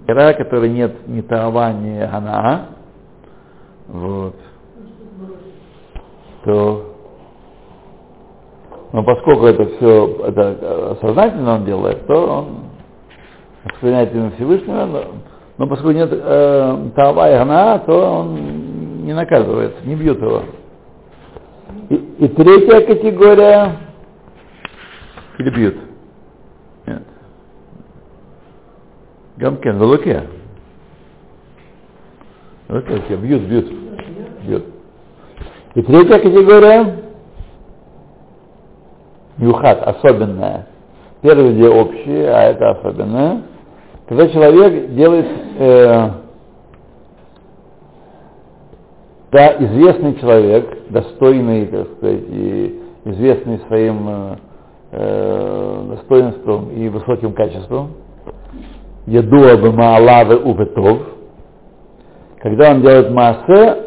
э, 0.08 0.34
который 0.36 0.70
нет 0.70 1.08
ни 1.08 1.22
Таава, 1.22 1.74
ни 1.74 2.00
Ганаа, 2.00 2.68
вот, 3.88 4.36
то 6.46 6.92
но 8.94 9.04
поскольку 9.04 9.46
это 9.48 9.66
все 9.66 10.18
это 10.26 10.98
сознательно 11.02 11.56
он 11.56 11.66
делает, 11.66 12.08
то 12.08 12.14
он 12.14 12.46
оскверняет 13.66 14.16
имя 14.16 14.32
Всевышнего, 14.32 14.86
но, 14.86 15.04
но 15.58 15.68
поскольку 15.68 15.98
нет 15.98 16.10
э, 16.10 16.90
Таава 16.96 17.32
и 17.34 17.38
Ганаа, 17.38 17.80
то 17.80 18.22
он 18.22 19.04
не 19.04 19.14
наказывается, 19.14 19.86
не 19.86 19.96
бьют 19.96 20.22
его. 20.22 20.44
И, 21.90 21.96
и 21.96 22.28
третья 22.30 22.82
категория 22.82 23.78
или 25.38 25.50
бьют? 25.50 25.76
Нет. 26.88 27.04
Гамкен, 29.38 29.78
в 29.78 29.84
луке. 29.84 30.24
Луке, 32.70 33.16
бьют, 33.18 33.44
бьют, 33.44 33.72
бьют. 34.44 34.66
И 35.76 35.82
третья 35.82 36.20
категория 36.20 37.06
Юхат, 39.38 39.84
особенная. 39.84 40.68
Первые 41.22 41.52
две 41.52 41.70
общие, 41.70 42.30
а 42.30 42.44
это 42.44 42.72
особенное. 42.72 43.44
Когда 44.08 44.28
человек 44.30 44.94
делает 44.94 45.26
э, 45.58 46.10
да, 49.32 49.56
известный 49.60 50.16
человек, 50.20 50.90
достойный, 50.90 51.66
так 51.68 51.88
сказать, 51.98 52.24
и 52.28 52.82
известный 53.06 53.60
своим 53.68 54.10
э, 54.10 54.36
э 54.92 55.96
достоинством 55.96 56.70
и 56.72 56.90
высоким 56.90 57.34
качеством, 57.34 57.92
Едуа 59.08 59.58
бы 59.58 59.72
Маалавы 59.72 60.38
Убетов, 60.38 61.00
когда 62.40 62.72
он 62.72 62.82
делает 62.82 63.12
массы, 63.12 63.78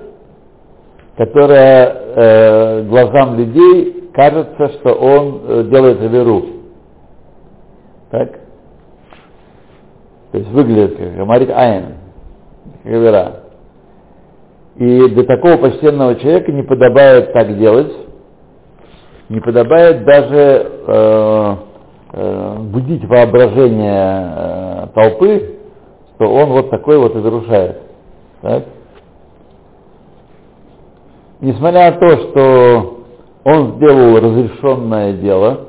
которая 1.16 1.92
э, 2.14 2.82
глазам 2.84 3.36
людей 3.36 4.10
кажется, 4.14 4.68
что 4.74 4.94
он 4.94 5.40
э, 5.44 5.64
делает 5.70 6.00
веру. 6.00 6.44
Так? 8.10 8.32
То 10.30 10.38
есть 10.38 10.50
выглядит 10.50 10.96
как 10.96 11.16
говорит 11.16 11.50
Айн, 11.50 11.94
как 12.84 12.92
вера. 12.92 13.47
И 14.78 15.08
для 15.08 15.24
такого 15.24 15.56
почтенного 15.56 16.14
человека 16.16 16.52
не 16.52 16.62
подобает 16.62 17.32
так 17.32 17.58
делать, 17.58 17.92
не 19.28 19.40
подобает 19.40 20.04
даже 20.04 20.70
э, 20.86 21.56
э, 22.12 22.56
будить 22.60 23.04
воображение 23.04 24.32
э, 24.36 24.86
толпы, 24.94 25.56
что 26.14 26.32
он 26.32 26.50
вот 26.50 26.70
такой 26.70 26.96
вот 26.96 27.12
и 27.16 27.18
нарушает. 27.18 27.82
Так? 28.40 28.64
Несмотря 31.40 31.90
на 31.90 31.98
то, 31.98 32.16
что 32.16 32.98
он 33.42 33.76
сделал 33.76 34.16
разрешенное 34.16 35.12
дело, 35.14 35.66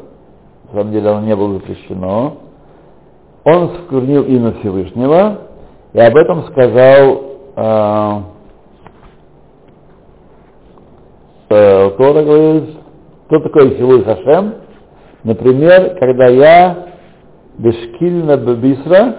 на 0.71 0.79
самом 0.79 0.91
деле 0.91 1.09
оно 1.09 1.21
не 1.21 1.35
было 1.35 1.53
запрещено, 1.53 2.37
он 3.43 3.71
сквернил 3.85 4.23
имя 4.23 4.53
Всевышнего, 4.59 5.39
и 5.93 5.99
об 5.99 6.15
этом 6.15 6.43
сказал 6.43 7.23
э, 7.55 8.21
э, 11.49 11.89
Тора 11.97 12.23
говорит, 12.23 12.69
кто 13.27 13.39
такой 13.39 13.75
Хилуй 13.75 14.03
Хашем? 14.03 14.55
Например, 15.23 15.97
когда 15.99 16.27
я 16.27 16.87
бешкильна 17.57 18.37
бабисра, 18.37 19.15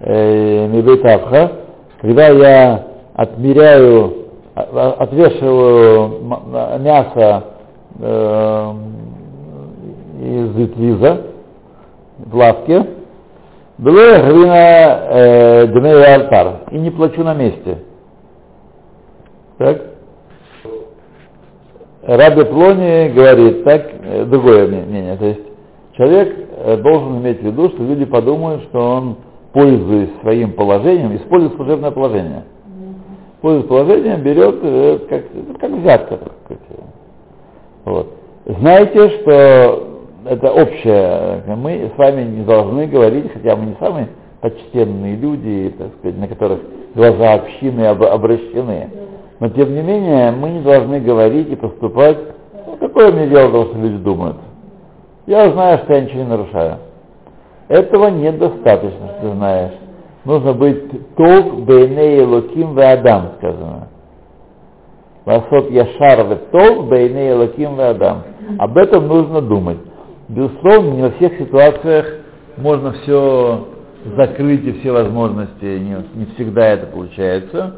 э, 0.00 0.66
мибетавха, 0.66 1.52
когда 2.00 2.28
я 2.28 2.86
отмеряю, 3.14 4.24
отвешиваю 4.54 6.20
мясо 6.80 7.44
э, 8.00 8.72
из 10.20 10.54
витвиза 10.56 11.22
в 12.18 12.36
лавке, 12.36 12.86
было 13.78 14.18
грина 14.18 15.00
э, 15.10 15.66
дмей 15.68 16.04
алтар, 16.14 16.60
и 16.70 16.78
не 16.78 16.90
плачу 16.90 17.22
на 17.24 17.34
месте. 17.34 17.78
Так? 19.58 19.93
Раби 22.06 22.44
Плони 22.44 23.08
говорит 23.14 23.64
так, 23.64 23.90
э, 24.02 24.24
другое 24.26 24.66
мнение. 24.66 25.16
То 25.16 25.24
есть 25.24 25.40
человек 25.96 26.36
э, 26.56 26.76
должен 26.76 27.18
иметь 27.18 27.40
в 27.40 27.44
виду, 27.44 27.68
что 27.70 27.82
люди 27.82 28.04
подумают, 28.04 28.62
что 28.64 28.78
он, 28.78 29.16
пользуясь 29.52 30.10
своим 30.20 30.52
положением, 30.52 31.16
использует 31.16 31.54
служебное 31.54 31.90
положение. 31.90 32.44
Пользуясь 33.40 33.66
положением, 33.66 34.22
берет 34.22 34.56
э, 34.62 34.98
как, 35.08 35.24
как 35.60 35.70
взятка. 35.70 36.18
Так 36.48 36.58
вот. 37.86 38.12
Знаете, 38.46 39.08
что 39.20 39.88
это 40.26 40.52
общее, 40.52 41.42
мы 41.56 41.90
с 41.94 41.98
вами 41.98 42.24
не 42.24 42.44
должны 42.44 42.86
говорить, 42.86 43.32
хотя 43.32 43.56
мы 43.56 43.66
не 43.66 43.76
самые 43.80 44.08
почтенные 44.42 45.16
люди, 45.16 45.74
так 45.78 45.88
сказать, 45.98 46.18
на 46.18 46.28
которых 46.28 46.60
глаза 46.94 47.32
общины 47.32 47.86
обращены. 47.86 48.90
Но 49.40 49.48
тем 49.48 49.74
не 49.74 49.82
менее, 49.82 50.30
мы 50.30 50.50
не 50.50 50.60
должны 50.60 51.00
говорить 51.00 51.50
и 51.50 51.56
поступать, 51.56 52.18
ну, 52.66 52.76
какое 52.76 53.12
мне 53.12 53.26
дело 53.26 53.50
того, 53.50 53.64
что 53.66 53.78
люди 53.78 53.96
думают. 53.96 54.36
Я 55.26 55.50
знаю, 55.50 55.78
что 55.78 55.94
я 55.94 56.02
ничего 56.02 56.22
не 56.22 56.28
нарушаю. 56.28 56.78
Этого 57.68 58.08
недостаточно, 58.08 59.08
что 59.08 59.20
ты 59.22 59.32
знаешь. 59.34 59.72
Нужно 60.24 60.52
быть 60.52 61.16
тов 61.16 61.64
бейней 61.64 62.22
луким 62.22 62.74
ве 62.74 62.92
адам, 62.92 63.32
сказано. 63.38 63.88
Васот 65.24 65.70
яшар 65.70 66.26
ве 66.26 66.36
тов 66.52 66.88
бейней 66.88 67.32
луким 67.32 67.76
ве 67.76 67.86
адам. 67.86 68.22
Об 68.58 68.78
этом 68.78 69.08
нужно 69.08 69.40
думать. 69.40 69.78
Безусловно, 70.28 70.90
не 70.90 71.02
во 71.02 71.10
всех 71.10 71.38
ситуациях 71.38 72.06
можно 72.56 72.92
все 72.92 73.66
закрыть 74.16 74.64
и 74.64 74.72
все 74.80 74.92
возможности, 74.92 75.64
не, 75.64 75.96
не 76.14 76.26
всегда 76.34 76.68
это 76.68 76.86
получается 76.86 77.74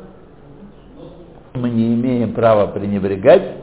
мы 1.56 1.70
не 1.70 1.94
имеем 1.94 2.32
права 2.32 2.68
пренебрегать, 2.68 3.56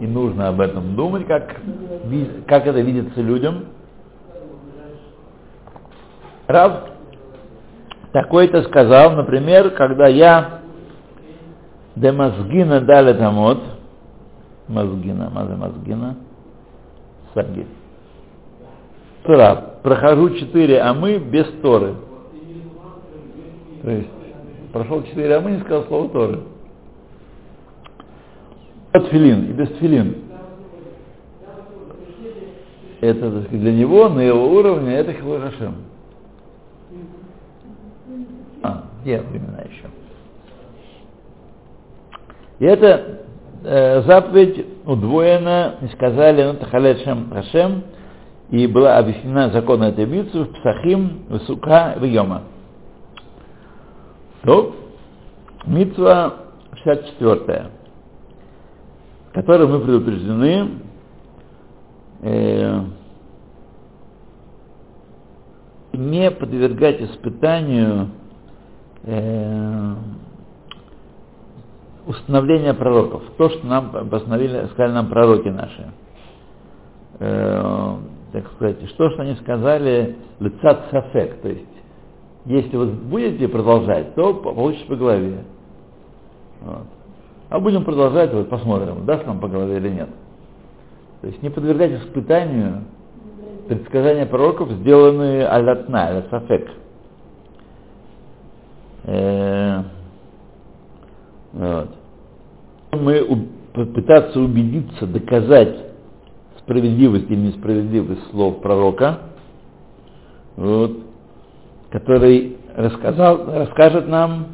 и 0.00 0.06
нужно 0.06 0.48
об 0.48 0.60
этом 0.60 0.94
думать, 0.96 1.26
как, 1.26 1.56
как 2.46 2.66
это 2.66 2.80
видится 2.80 3.20
людям. 3.20 3.66
Рав 6.46 6.90
такой-то 8.12 8.62
сказал, 8.64 9.12
например, 9.12 9.70
когда 9.70 10.06
я 10.06 10.60
демазгина 11.96 12.80
дали 12.80 13.12
тамот, 13.14 13.62
мазгина, 14.68 15.30
маза 15.30 15.56
мазгина, 15.56 16.16
саги. 17.34 17.66
Тора, 19.24 19.76
прохожу 19.82 20.30
четыре 20.30 20.80
амы 20.80 21.18
без 21.18 21.46
Торы. 21.62 21.94
То 23.82 23.90
есть, 23.90 24.10
прошел 24.72 25.02
четыре 25.04 25.36
амы, 25.36 25.52
не 25.52 25.60
сказал 25.60 25.84
слово 25.84 26.08
Торы 26.08 26.40
тфилин 29.00 29.50
и 29.50 29.52
без 29.52 29.68
тфилин. 29.70 30.16
Это 33.00 33.32
так 33.32 33.44
сказать, 33.46 33.60
для 33.60 33.72
него 33.72 34.08
на 34.08 34.20
его 34.20 34.52
уровне 34.52 34.94
это 34.94 35.12
Хилой. 35.12 35.40
А, 38.62 38.84
где 39.02 39.20
времена 39.20 39.58
еще? 39.62 39.90
И 42.60 42.64
эта 42.64 43.22
э, 43.64 44.02
заповедь 44.02 44.66
удвоена, 44.86 45.78
и 45.82 45.88
сказали, 45.88 46.44
ну, 46.44 46.54
Тахалет 46.54 47.00
Шем 47.00 47.30
Хашем, 47.30 47.82
и 48.50 48.68
была 48.68 48.98
объяснена 48.98 49.50
закон 49.50 49.82
этой 49.82 50.06
битвы 50.06 50.44
в 50.44 50.52
Псахим, 50.52 51.22
в 51.28 51.38
Сука, 51.40 51.94
в 51.98 52.04
Йома. 52.04 52.42
Ну, 54.44 54.76
Митва 55.66 56.34
64, 56.84 57.70
в 59.32 59.34
которой 59.34 59.66
мы 59.66 59.80
предупреждены 59.80 60.68
э, 62.20 62.80
не 65.94 66.30
подвергать 66.30 67.00
испытанию 67.00 68.10
э, 69.04 69.94
установления 72.06 72.74
пророков. 72.74 73.22
То, 73.38 73.48
что 73.48 73.66
нам 73.66 73.96
обосновили, 73.96 74.66
сказали 74.72 74.92
нам 74.92 75.08
пророки 75.08 75.48
наши. 75.48 75.90
Э, 77.18 77.96
так 78.32 78.52
сказать, 78.52 78.86
что, 78.90 79.10
что 79.12 79.22
они 79.22 79.36
сказали, 79.36 80.16
лицат 80.40 80.88
сафек, 80.90 81.40
то 81.40 81.48
есть, 81.48 81.64
если 82.44 82.76
вы 82.76 82.86
будете 82.88 83.48
продолжать, 83.48 84.14
то 84.14 84.34
получите 84.34 84.84
по 84.84 84.96
голове. 84.96 85.44
Вот. 86.60 86.86
А 87.52 87.60
будем 87.60 87.84
продолжать, 87.84 88.32
вот 88.32 88.48
посмотрим, 88.48 89.04
даст 89.04 89.26
нам 89.26 89.38
по 89.38 89.46
голове 89.46 89.76
или 89.76 89.90
нет. 89.90 90.08
То 91.20 91.26
есть 91.26 91.42
не 91.42 91.50
подвергать 91.50 92.02
испытанию 92.02 92.84
предсказания 93.68 94.24
пророков, 94.24 94.70
сделанные 94.70 95.46
алятна, 95.46 96.06
аля 96.06 96.24
сафек. 96.30 96.70
Э, 99.04 99.82
вот. 101.52 101.90
Мы 102.92 103.48
пытаться 103.74 104.40
убедиться, 104.40 105.06
доказать 105.06 105.76
справедливость 106.60 107.30
или 107.30 107.48
несправедливость 107.48 108.30
слов 108.30 108.62
пророка, 108.62 109.18
вот, 110.56 111.00
который 111.90 112.56
рассказал, 112.74 113.44
расскажет 113.44 114.08
нам, 114.08 114.46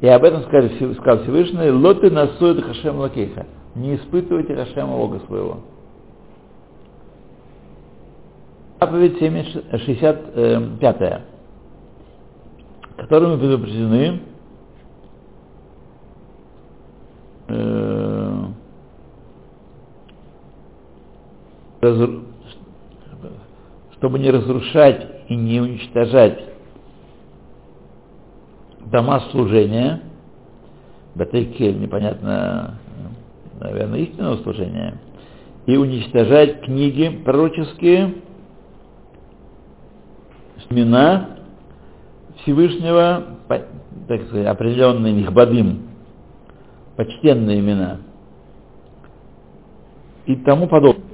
и 0.00 0.08
об 0.08 0.24
этом 0.24 0.44
сказал, 0.44 0.70
сказал 0.94 1.22
Всевышний, 1.22 1.70
лоты 1.70 2.10
насует 2.10 2.64
Хашем 2.64 2.98
Лакейха, 2.98 3.46
не 3.74 3.96
испытывайте 3.96 4.54
Хашема 4.54 4.96
Бога 4.96 5.20
своего. 5.26 5.58
Заповедь 8.80 9.18
65, 9.18 11.22
которой 12.96 13.28
мы 13.28 13.38
предупреждены, 13.38 14.22
э, 17.48 18.44
чтобы 23.96 24.18
не 24.18 24.30
разрушать 24.30 25.06
и 25.28 25.36
не 25.36 25.60
уничтожать 25.60 26.51
дома 28.92 29.20
служения, 29.32 30.02
Батейкель, 31.14 31.80
непонятно, 31.80 32.78
наверное, 33.58 34.00
истинного 34.00 34.36
служения, 34.36 34.98
и 35.66 35.76
уничтожать 35.76 36.60
книги 36.62 37.08
пророческие, 37.24 38.14
имена 40.70 41.38
Всевышнего, 42.42 43.24
так 43.48 44.22
сказать, 44.26 44.46
определенные 44.46 45.12
нихбадим, 45.12 45.88
почтенные 46.96 47.60
имена 47.60 47.98
и 50.26 50.36
тому 50.36 50.68
подобное. 50.68 51.04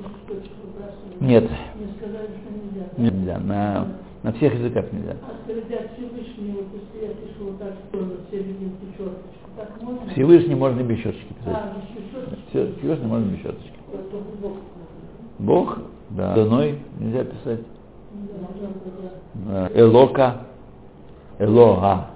Нет. 1.21 1.45
Нельзя. 2.97 3.38
На, 3.38 3.88
на 4.23 4.33
всех 4.33 4.55
языках 4.55 4.93
нельзя. 4.93 5.17
Всевышний 10.12 10.54
можно 10.54 10.82
без 10.82 10.98
щеточки 10.98 11.32
писать. 11.34 11.62
Все, 12.50 12.72
Всевышний 12.78 13.06
можно 13.06 13.30
без 13.30 13.38
щеточки. 13.40 13.72
Бог, 15.38 15.78
да. 16.11 16.34
Даной 16.34 16.80
нельзя 16.98 17.24
писать. 17.24 17.61
Элока. 19.74 20.42
Элога. 21.38 22.06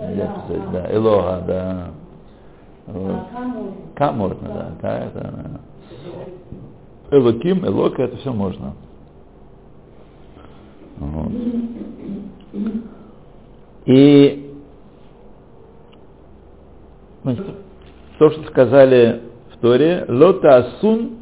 Нельзя 0.00 0.26
писать, 0.26 0.70
да. 0.72 0.94
Элога, 0.94 1.44
да. 1.46 1.90
Вот. 2.86 3.16
К 3.94 4.12
можно, 4.12 4.48
да. 4.48 4.72
да 4.80 4.98
это, 4.98 5.20
да. 5.20 7.16
Элоким, 7.16 7.66
Элока, 7.66 8.02
это 8.02 8.16
все 8.18 8.32
можно. 8.32 8.74
Вот. 10.98 11.32
И 13.86 14.47
то, 18.18 18.30
что 18.30 18.42
сказали 18.44 19.20
в 19.52 19.58
Торе, 19.58 20.04
Лота 20.08 20.56
Асун 20.56 21.18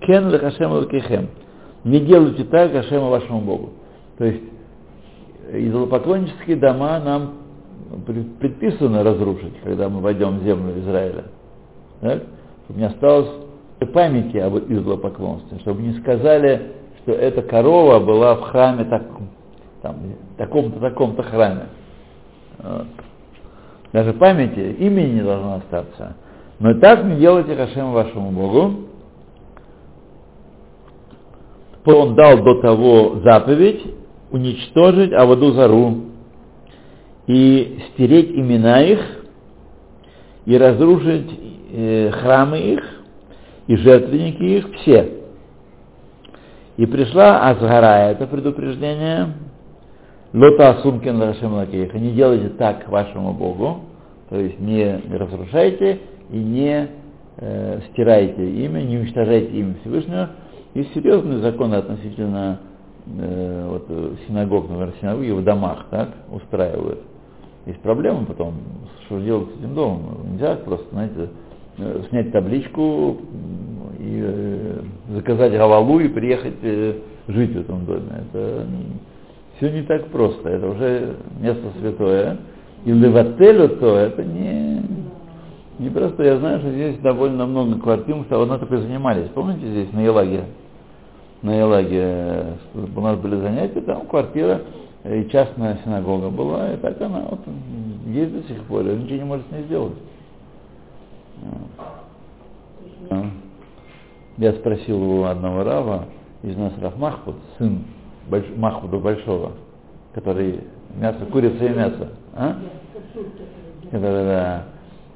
Кен 0.00 0.30
Лехашем 0.30 0.72
Лакихем. 0.72 1.28
Не 1.84 2.00
делайте 2.00 2.44
так 2.44 2.72
Хашема 2.72 3.08
вашему 3.08 3.40
Богу. 3.40 3.70
То 4.18 4.24
есть 4.24 4.42
идолопоклоннические 5.52 6.56
дома 6.56 7.00
нам 7.00 7.34
предписано 8.38 9.02
разрушить, 9.02 9.54
когда 9.64 9.88
мы 9.88 10.00
войдем 10.00 10.38
в 10.38 10.44
землю 10.44 10.78
Израиля. 10.80 11.24
Так? 12.00 12.22
Чтобы 12.64 12.80
не 12.80 12.86
осталось 12.86 13.28
памяти 13.86 14.36
об 14.36 14.56
идолопоклонстве, 14.58 15.58
чтобы 15.60 15.82
не 15.82 15.98
сказали, 16.00 16.72
что 17.02 17.12
эта 17.12 17.42
корова 17.42 17.98
была 17.98 18.36
в 18.36 18.42
храме 18.42 18.84
так, 18.84 19.02
там, 19.82 19.96
таком-то, 20.36 20.80
таком-то 20.80 21.22
храме. 21.22 21.66
Вот. 22.58 22.86
Даже 23.92 24.12
памяти, 24.12 24.76
имени 24.78 25.14
не 25.14 25.22
должно 25.22 25.56
остаться. 25.56 26.16
Но 26.58 26.74
так 26.74 27.04
не 27.04 27.16
делайте 27.16 27.56
Хашем 27.56 27.92
вашему 27.92 28.30
Богу. 28.30 28.86
Он 31.84 32.14
дал 32.14 32.38
до 32.42 32.60
того 32.60 33.20
заповедь 33.24 33.82
уничтожить 34.30 35.12
Аваду 35.12 35.52
Зару 35.52 35.96
и 37.26 37.80
стереть 37.88 38.30
имена 38.30 38.82
их 38.82 39.00
и 40.44 40.56
разрушить 40.56 41.30
э, 41.72 42.10
храмы 42.10 42.58
их 42.58 42.84
и 43.66 43.76
жертвенники 43.76 44.42
их 44.42 44.74
все. 44.76 45.20
И 46.76 46.86
пришла 46.86 47.48
Азгара, 47.48 48.10
это 48.10 48.26
предупреждение, 48.26 49.34
Лота 50.32 50.70
Асумкен 50.70 51.16
Лашем 51.16 51.54
Лакеха, 51.54 51.98
не 51.98 52.12
делайте 52.12 52.50
так 52.50 52.88
вашему 52.88 53.32
Богу, 53.32 53.80
то 54.28 54.38
есть 54.38 54.60
не 54.60 55.00
разрушайте 55.10 55.98
и 56.30 56.36
не 56.38 56.88
э, 57.36 57.80
стирайте 57.90 58.48
имя, 58.48 58.80
не 58.82 58.98
уничтожайте 58.98 59.50
имя 59.50 59.74
Всевышнего. 59.80 60.30
Есть 60.74 60.94
серьезные 60.94 61.40
законы 61.40 61.74
относительно 61.74 62.60
э, 63.06 63.68
вот, 63.70 63.88
синагог, 64.28 64.68
например, 64.68 64.94
синагоги 65.00 65.30
в 65.30 65.42
домах 65.42 65.86
так, 65.90 66.10
устраивают. 66.30 67.00
Есть 67.66 67.80
проблема 67.80 68.24
потом, 68.24 68.54
что 69.06 69.18
делать 69.18 69.48
с 69.56 69.58
этим 69.58 69.74
домом. 69.74 70.30
Нельзя 70.30 70.54
просто, 70.64 70.86
знаете, 70.92 71.28
э, 71.78 72.02
снять 72.08 72.30
табличку 72.30 73.16
и 73.98 74.20
э, 74.22 74.80
заказать 75.08 75.52
гавалу 75.54 75.98
и 75.98 76.06
приехать 76.06 76.54
э, 76.62 76.94
жить 77.26 77.50
в 77.50 77.60
этом 77.62 77.84
доме. 77.84 78.26
Это 78.32 78.66
все 79.60 79.70
не 79.70 79.82
так 79.82 80.06
просто. 80.06 80.48
Это 80.48 80.68
уже 80.68 81.16
место 81.38 81.70
святое. 81.78 82.38
И 82.86 82.92
левателю 82.92 83.68
то 83.76 83.96
это 83.96 84.24
не, 84.24 84.82
не 85.78 85.90
просто. 85.90 86.22
Я 86.24 86.38
знаю, 86.38 86.60
что 86.60 86.70
здесь 86.70 86.98
довольно 87.00 87.46
много 87.46 87.78
квартир, 87.78 88.16
мы 88.16 88.24
давно 88.24 88.56
только 88.56 88.78
занимались. 88.78 89.28
Помните 89.34 89.66
здесь 89.66 89.92
на 89.92 90.00
Елаге? 90.00 90.44
На 91.42 91.58
Елаге 91.58 92.56
у 92.74 93.00
нас 93.00 93.18
были 93.18 93.36
занятия, 93.36 93.82
там 93.82 94.06
квартира 94.06 94.62
и 95.04 95.28
частная 95.30 95.78
синагога 95.84 96.28
была, 96.28 96.72
и 96.72 96.76
так 96.76 97.00
она 97.00 97.20
вот 97.30 97.40
есть 98.06 98.32
до 98.32 98.42
сих 98.48 98.62
пор, 98.64 98.84
ничего 98.84 99.16
не 99.16 99.24
может 99.24 99.46
с 99.48 99.52
ней 99.52 99.62
сделать. 99.64 99.94
Я 104.36 104.52
спросил 104.52 105.02
у 105.02 105.24
одного 105.24 105.64
рава 105.64 106.04
из 106.42 106.56
нас 106.56 106.72
Раф 106.80 106.96
Махпуд, 106.98 107.36
сын 107.58 107.84
больш, 108.30 108.46
Махпуда 108.56 108.98
Большого, 108.98 109.52
который 110.14 110.60
мясо, 110.94 111.18
курица 111.30 111.64
и 111.64 111.68
мясо. 111.68 112.08
А? 112.34 112.56
Да, 113.92 113.98
да. 114.00 114.64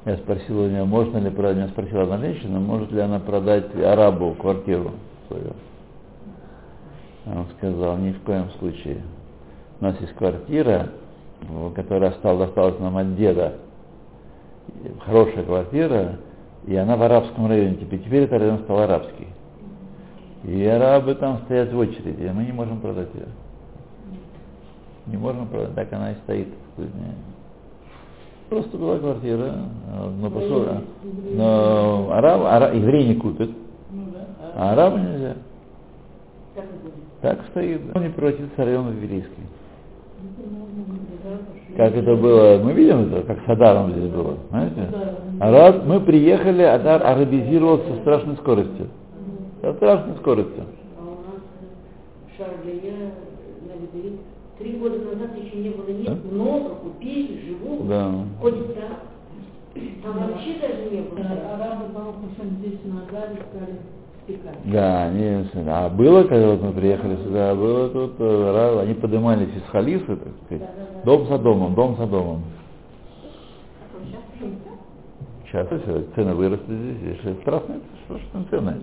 Я 0.05 0.17
спросил 0.19 0.61
у 0.61 0.69
нее, 0.69 0.85
можно 0.85 1.17
ли 1.17 1.31
продать, 1.31 1.57
меня 1.57 1.69
спросила 1.69 2.03
одна 2.03 2.19
женщина, 2.19 2.61
может 2.61 2.93
ли 2.93 3.01
она 3.01 3.21
продать 3.21 3.75
арабу 3.77 4.35
квартиру 4.35 4.91
свою. 5.29 5.53
Он 7.27 7.47
сказал, 7.57 7.97
ни 7.97 8.13
в 8.13 8.21
коем 8.21 8.51
случае. 8.59 8.99
У 9.81 9.85
нас 9.85 9.99
есть 10.01 10.13
квартира, 10.15 10.89
которая 11.75 12.11
осталась, 12.11 12.49
досталась 12.49 12.79
нам 12.81 12.97
от 12.99 13.17
деда. 13.17 13.55
Хорошая 15.07 15.45
квартира, 15.45 16.17
и 16.67 16.77
она 16.77 16.97
в 16.97 17.03
арабском 17.03 17.47
районе. 17.47 17.77
Теперь, 17.77 18.01
теперь 18.01 18.23
этот 18.25 18.41
район 18.41 18.59
стал 18.61 18.81
арабский. 18.81 19.29
И 20.47 20.65
арабы 20.67 21.15
там 21.15 21.41
стоят 21.45 21.73
в 21.73 21.79
очереди, 21.79 22.27
а 22.27 22.33
мы 22.33 22.45
не 22.45 22.53
можем 22.53 22.81
продать 22.81 23.09
ее. 23.15 23.27
Не 25.07 25.17
можем 25.17 25.47
продать, 25.49 25.75
так 25.75 25.93
она 25.93 26.13
и 26.13 26.15
стоит. 26.25 26.49
просто 28.51 28.77
была 28.77 28.99
квартира, 28.99 29.55
но, 30.21 30.31
поскольку, 30.31 30.83
но 31.33 32.11
араб, 32.13 32.43
араб, 32.45 32.75
еврей 32.75 33.09
не 33.09 33.15
купит, 33.15 33.51
а 34.55 34.73
арабу 34.73 34.99
нельзя. 34.99 35.35
Так 37.23 37.41
стоит. 37.51 37.81
Он 37.95 38.03
не 38.03 38.11
превратится 38.11 38.65
район 38.65 38.95
еврейский. 38.95 39.31
Как 41.77 41.95
это 41.95 42.15
было, 42.17 42.61
мы 42.63 42.73
видим 42.73 43.13
это, 43.13 43.23
как 43.27 43.39
с 43.45 43.49
Адаром 43.49 43.93
здесь 43.93 44.11
было, 44.11 44.37
знаете? 44.51 44.89
Араб, 45.41 45.85
мы 45.87 46.01
приехали, 46.01 46.63
Адар 46.63 47.05
арабизировался 47.05 47.95
со 47.95 48.01
страшной 48.01 48.37
скоростью. 48.37 48.89
Со 49.65 49.73
страшной 49.73 50.17
скоростью. 50.19 50.65
А 50.99 51.03
у 51.03 51.15
нас 51.25 51.41
Шарлея 52.37 53.13
на 53.67 53.81
Либерии 53.81 54.19
три 54.59 54.73
года 54.77 54.99
назад 54.99 55.31
еще 55.43 55.57
не 55.57 55.71
было 55.71 55.89
нет, 55.89 56.07
Да? 56.07 56.31
много 56.31 56.75
купили, 56.75 57.41
живут, 57.47 57.89
Да. 57.89 58.13
ходят 58.43 58.75
там. 58.75 58.85
Там 60.03 60.29
вообще 60.29 60.59
даже 60.61 60.91
не 60.91 61.01
было. 61.01 61.21
Арабы, 61.55 61.95
по-моему, 61.95 62.59
здесь 62.61 62.79
на 62.85 63.05
Агаре 63.05 63.43
стали 63.49 63.79
спекать. 64.23 64.59
Да, 64.71 65.05
они, 65.05 65.47
а 65.67 65.89
было, 65.89 66.25
когда 66.25 66.51
вот 66.51 66.63
мы 66.63 66.73
приехали 66.73 67.17
сюда, 67.25 67.55
было 67.55 67.89
тут, 67.89 68.13
э, 68.19 68.81
они 68.83 68.93
поднимались 68.93 69.49
из 69.49 69.63
халифы, 69.71 70.17
так 70.17 70.33
сказать, 70.45 70.69
дом 71.07 71.27
за 71.27 71.39
домом, 71.39 71.75
дом 71.75 71.97
за 71.97 72.07
домом. 72.07 72.43
Сейчас 75.55 75.69
все, 75.69 76.03
цены 76.17 76.35
выросли 76.35 76.65
здесь, 76.67 77.21
здесь 77.23 77.37
страшные, 77.43 77.79
страшные 78.07 78.45
цены. 78.51 78.75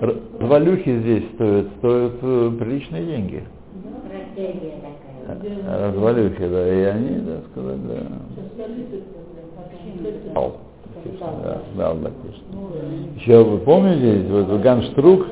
Р- 0.00 0.16
Развалюхи 0.38 1.00
здесь 1.00 1.24
стоят, 1.34 1.66
стоят 1.78 2.12
э, 2.22 2.50
приличные 2.60 3.06
деньги. 3.06 3.42
Такая. 5.26 5.58
А- 5.66 5.92
Развалюхи, 5.92 6.46
да, 6.46 6.74
и 6.74 6.82
они, 6.84 7.26
так 7.26 7.40
сказать, 7.50 7.88
да. 7.88 7.94
Да, 11.42 11.62
да, 11.76 11.94
да. 11.94 12.10
Еще 13.16 13.42
вы 13.42 13.58
помните, 13.58 14.26
вот 14.30 14.46
в 14.46 14.62
Ганштрук 14.62 15.26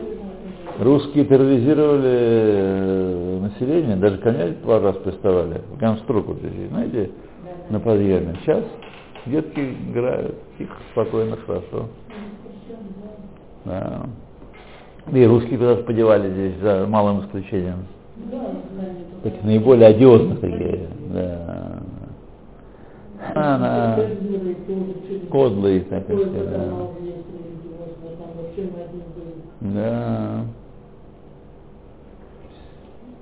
русские 0.80 1.24
терроризировали 1.26 2.02
э, 2.04 3.38
население, 3.42 3.94
даже 3.94 4.18
коня 4.18 4.54
пару 4.66 4.86
раз 4.86 4.96
приставали. 4.96 5.60
В 5.72 5.78
Ганштрук, 5.78 6.26
вот 6.26 6.38
здесь, 6.38 6.68
знаете, 6.70 7.10
на 7.70 7.78
подъеме. 7.78 8.34
Сейчас 8.44 8.64
детки 9.26 9.76
играют, 9.90 10.36
тихо, 10.56 10.74
спокойно, 10.92 11.36
хорошо. 11.36 11.88
Да. 13.64 14.06
И 15.12 15.24
русские 15.24 15.58
куда-то 15.58 15.84
подевали 15.84 16.30
здесь, 16.30 16.60
за 16.60 16.86
малым 16.86 17.24
исключением. 17.24 17.86
Таких 19.22 19.42
наиболее 19.42 19.88
одиозных 19.88 20.40
такие, 20.40 20.88
да. 21.10 21.78
А, 23.34 23.58
на 23.58 23.98
кодлы, 25.30 25.80
так 25.88 26.04
сказать, 26.04 26.50
да. 26.50 26.88
Да. 29.60 30.44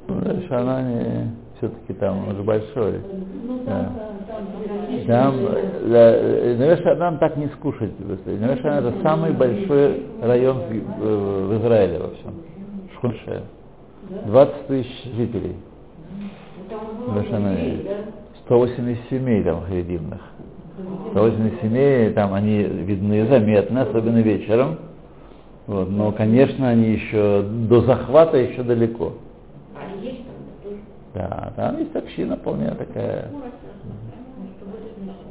Ну, 0.09 0.20
дальше 0.20 0.54
она 0.54 0.82
не 0.82 1.37
все-таки 1.59 1.92
там 1.95 2.29
уже 2.29 2.42
большой. 2.42 3.01
Да. 3.66 3.92
Там, 5.07 5.37
да, 5.85 6.12
Навешанан 6.59 7.19
так 7.19 7.37
не 7.37 7.47
скушать. 7.49 7.92
Навешанан 8.01 8.85
это 8.87 8.95
самый 9.03 9.33
большой 9.33 10.03
район 10.23 10.59
в, 10.59 10.71
в- 10.71 11.47
в 11.49 11.61
Израиле 11.61 11.99
во 12.01 12.09
всем. 12.11 12.35
Шхунше. 12.95 13.42
20 14.27 14.66
тысяч 14.66 15.05
жителей. 15.16 15.57
Ну, 16.11 16.69
Там 16.71 16.95
много 16.97 17.21
Навешанан. 17.21 17.53
людей, 17.55 17.83
да? 17.85 18.12
180 18.47 19.09
семей 19.11 19.42
там 19.42 19.62
харидимных. 19.62 20.21
180 21.12 21.61
семей, 21.62 22.11
там 22.12 22.35
они 22.35 22.62
видны 22.62 23.27
заметно, 23.27 23.83
особенно 23.83 24.19
вечером. 24.19 24.77
Вот, 25.66 25.90
но, 25.90 26.12
конечно, 26.12 26.69
они 26.69 26.90
еще 26.92 27.42
до 27.69 27.81
захвата 27.81 28.37
еще 28.37 28.62
далеко. 28.62 29.14
А 29.75 29.97
есть 30.05 30.23
там 30.25 30.35
тоже? 30.62 30.77
Да, 31.16 31.50
там 31.57 31.79
есть 31.79 31.96
община 31.96 32.37
вполне 32.37 32.70
такая. 32.72 33.31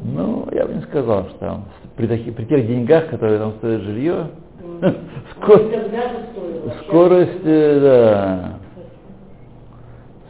Ну, 0.03 0.47
я 0.51 0.65
бы 0.65 0.73
не 0.73 0.81
сказал, 0.81 1.29
что 1.29 1.37
там 1.37 1.65
при, 1.95 2.07
таких, 2.07 2.35
при 2.35 2.45
тех 2.45 2.65
деньгах, 2.65 3.07
которые 3.09 3.37
там 3.37 3.53
стоит 3.57 3.81
жилье, 3.81 4.29
скорость, 5.35 5.75
скорость, 6.87 7.39
э, 7.43 7.79
да, 7.81 8.59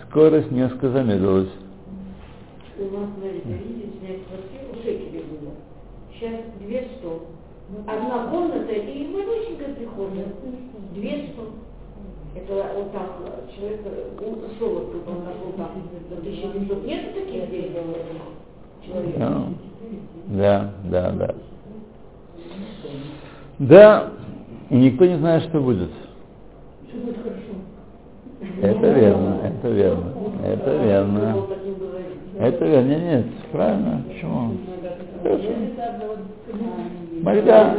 скорость 0.09 0.51
несколько 0.51 0.89
замедлилась. 0.89 1.51
Сейчас 6.13 6.33
две 6.59 6.87
сто. 6.97 7.27
Одна 7.87 8.27
комната 8.27 8.73
и 8.73 9.07
малюсенькая 9.07 9.73
прихожая. 9.73 10.27
Две 10.93 11.29
сто. 11.31 11.64
Это 12.35 12.53
вот 12.75 12.91
там 12.91 13.07
человек, 13.55 13.79
у 14.19 14.59
Солод 14.59 14.91
тут 14.91 15.07
он 15.07 15.23
нашел 15.23 15.53
там 15.55 15.69
за 16.09 16.17
1900. 16.17 16.85
Нету 16.85 17.13
таких 17.13 17.47
здесь 17.47 17.71
человек? 18.85 19.15
Ну, 19.17 19.53
Да, 20.27 20.71
да, 20.83 21.11
да. 21.11 21.35
Да, 23.59 24.09
и 24.69 24.75
никто 24.75 25.05
не 25.05 25.17
знает, 25.17 25.43
что 25.43 25.61
будет. 25.61 25.91
Это 28.61 28.91
верно, 28.91 29.39
это 29.43 29.69
верно, 29.69 30.13
это 30.43 30.83
верно. 30.83 31.47
Это 32.37 32.65
верно, 32.65 32.87
нет, 32.89 33.01
нет, 33.01 33.25
правильно, 33.51 34.03
почему? 34.09 34.51
Хорошо. 35.23 35.43
Тогда, 37.23 37.75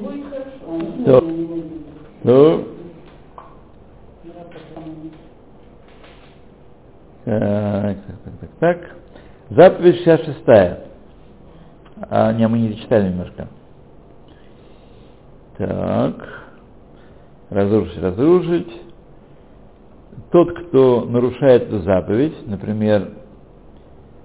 будет 0.00 0.24
хорошо. 0.30 0.59
То, 1.04 1.24
то, 2.24 2.64
так, 7.24 7.96
так, 8.06 8.16
так, 8.24 8.34
так, 8.40 8.50
так. 8.58 8.96
Заповедь 9.50 10.02
66 10.04 10.90
а, 12.08 12.32
не, 12.32 12.48
мы 12.48 12.58
не 12.58 12.76
читали 12.76 13.08
немножко. 13.08 13.48
Так. 15.58 16.14
Разрушить, 17.50 18.02
разрушить. 18.02 18.72
Тот, 20.30 20.56
кто 20.56 21.04
нарушает 21.04 21.64
эту 21.64 21.80
заповедь, 21.80 22.34
например, 22.46 23.10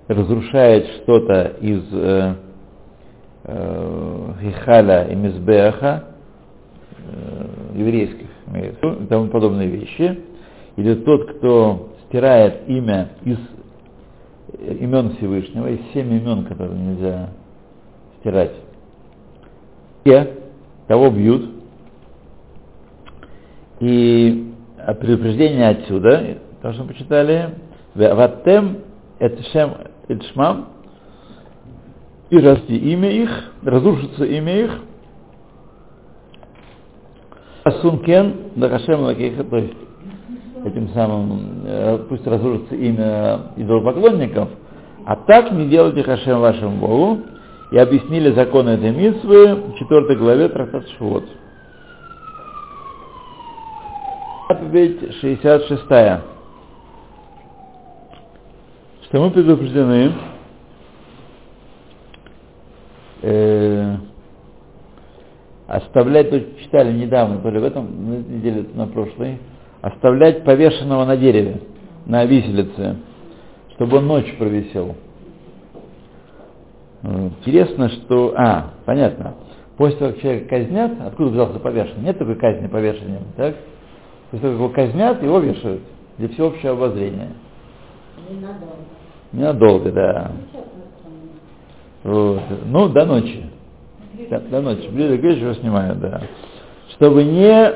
разрушает 0.07 0.85
что-то 1.01 1.55
из 1.59 1.83
э, 1.91 2.35
э, 3.43 4.33
Хихаля 4.41 5.03
и 5.05 5.15
Мизбеха, 5.15 6.14
еврейских, 7.73 8.27
в 8.45 8.55
виду, 8.55 9.03
и 9.03 9.07
тому 9.07 9.27
подобные 9.29 9.67
вещи, 9.67 10.19
или 10.75 10.95
тот, 10.95 11.31
кто 11.31 11.89
стирает 12.07 12.67
имя 12.67 13.09
из 13.23 13.37
э, 14.59 14.73
имен 14.75 15.15
Всевышнего, 15.17 15.67
из 15.67 15.79
семь 15.93 16.13
имен, 16.13 16.45
которые 16.45 16.79
нельзя 16.79 17.29
стирать. 18.19 18.53
Те, 20.03 20.33
кого 20.87 21.09
бьют, 21.09 21.49
и 23.79 24.53
предупреждение 24.99 25.69
отсюда, 25.69 26.37
то, 26.61 26.73
что 26.73 26.83
мы 26.83 26.89
почитали, 26.89 27.55
«Ватем 27.93 28.79
этшем 29.19 29.75
этшмам» 30.07 30.69
и 32.29 32.37
расти 32.37 32.75
имя 32.77 33.09
их, 33.09 33.51
разрушится 33.63 34.25
имя 34.25 34.65
их, 34.65 34.71
Асункен 37.65 38.51
Дахашем 38.55 39.01
Лакейха, 39.01 39.43
то 39.43 39.57
есть 39.57 39.73
этим 40.65 40.87
самым, 40.89 41.63
э, 41.65 41.97
пусть 42.07 42.25
разрушится 42.27 42.75
имя 42.75 43.39
идолопоклонников, 43.55 44.49
а 45.03 45.15
так 45.15 45.51
не 45.51 45.67
делайте 45.67 46.03
Хашем 46.03 46.41
вашему 46.41 46.77
Богу, 46.77 47.21
и 47.71 47.77
объяснили 47.79 48.31
законы 48.33 48.69
этой 48.69 48.91
митвы 48.91 49.55
в 49.55 49.75
4 49.77 50.15
главе 50.15 50.47
Трактат 50.49 50.87
Швот. 50.97 51.25
Заповедь 54.47 55.15
66. 55.21 55.81
Что 59.05 59.21
мы 59.21 59.31
предупреждены, 59.31 60.13
э, 63.23 63.95
оставлять, 65.67 66.29
тут 66.29 66.59
читали 66.59 66.91
недавно, 66.91 67.39
то 67.39 67.49
ли 67.49 67.59
в 67.59 67.63
этом 67.63 68.09
на 68.09 68.17
неделе, 68.17 68.63
то 68.63 68.77
на 68.77 68.87
прошлой, 68.87 69.39
оставлять 69.81 70.43
повешенного 70.43 71.05
на 71.05 71.17
дереве, 71.17 71.61
на 72.05 72.25
виселице, 72.25 72.97
чтобы 73.75 73.97
он 73.97 74.07
ночь 74.07 74.33
провисел. 74.37 74.95
Интересно, 77.03 77.89
что... 77.89 78.33
А, 78.35 78.71
понятно. 78.85 79.35
После 79.77 79.97
того, 79.97 80.11
как 80.11 80.21
человека 80.21 80.49
казнят, 80.49 80.91
откуда 81.05 81.29
взялся 81.31 81.59
повешенный? 81.59 82.05
Нет 82.05 82.17
такой 82.17 82.35
казни 82.35 82.67
повешением, 82.67 83.23
так? 83.35 83.55
После 84.31 84.49
того, 84.49 84.69
как 84.69 84.77
его 84.77 84.87
казнят, 84.87 85.23
его 85.23 85.39
вешают 85.39 85.81
для 86.17 86.29
всеобщего 86.29 86.73
обозрения. 86.73 87.33
Не 88.29 88.39
надо. 88.39 88.65
Ненадолго, 89.31 89.91
да. 89.91 90.31
Вот. 92.03 92.41
Ну, 92.65 92.89
до 92.89 93.05
ночи. 93.05 93.43
До, 94.29 94.39
до 94.39 94.61
ночи. 94.61 94.87
Ближе 94.89 95.17
к 95.17 95.21
вечеру 95.21 95.53
снимают, 95.55 95.99
да. 95.99 96.21
Чтобы 96.95 97.23
не 97.23 97.73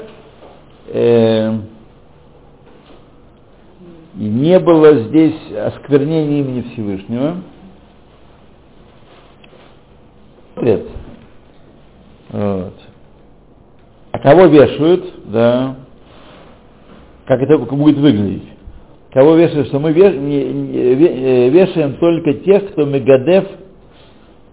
э, 0.87 1.59
не 4.15 4.59
было 4.59 4.95
здесь 5.03 5.35
осквернения 5.51 6.41
имени 6.41 6.61
Всевышнего. 6.73 7.37
Лет. 10.57 10.85
Вот. 12.29 12.73
А 14.11 14.19
кого 14.19 14.45
вешают, 14.45 15.31
да, 15.31 15.77
как 17.25 17.41
это 17.41 17.57
будет 17.57 17.97
выглядеть? 17.97 18.43
Кого 19.11 19.35
вешают, 19.35 19.67
что 19.67 19.79
мы 19.79 19.93
веш, 19.93 20.13
не, 20.15 20.43
не, 20.45 20.77
э, 20.77 21.49
вешаем 21.49 21.93
только 21.95 22.33
тех, 22.33 22.71
кто 22.71 22.85
мегадев, 22.85 23.45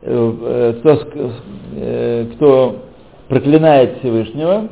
кто, 0.06 1.32
э, 1.74 2.26
кто 2.34 2.82
проклинает 3.28 3.98
Всевышнего 3.98 4.68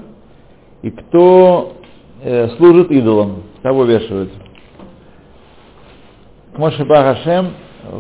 и 0.83 0.91
кто 0.91 1.75
э, 2.23 2.49
служит 2.57 2.91
идолам. 2.91 3.43
Кого 3.63 3.85
вешают? 3.85 4.31
Мошеба 6.57 6.97
Хашем, 6.97 7.51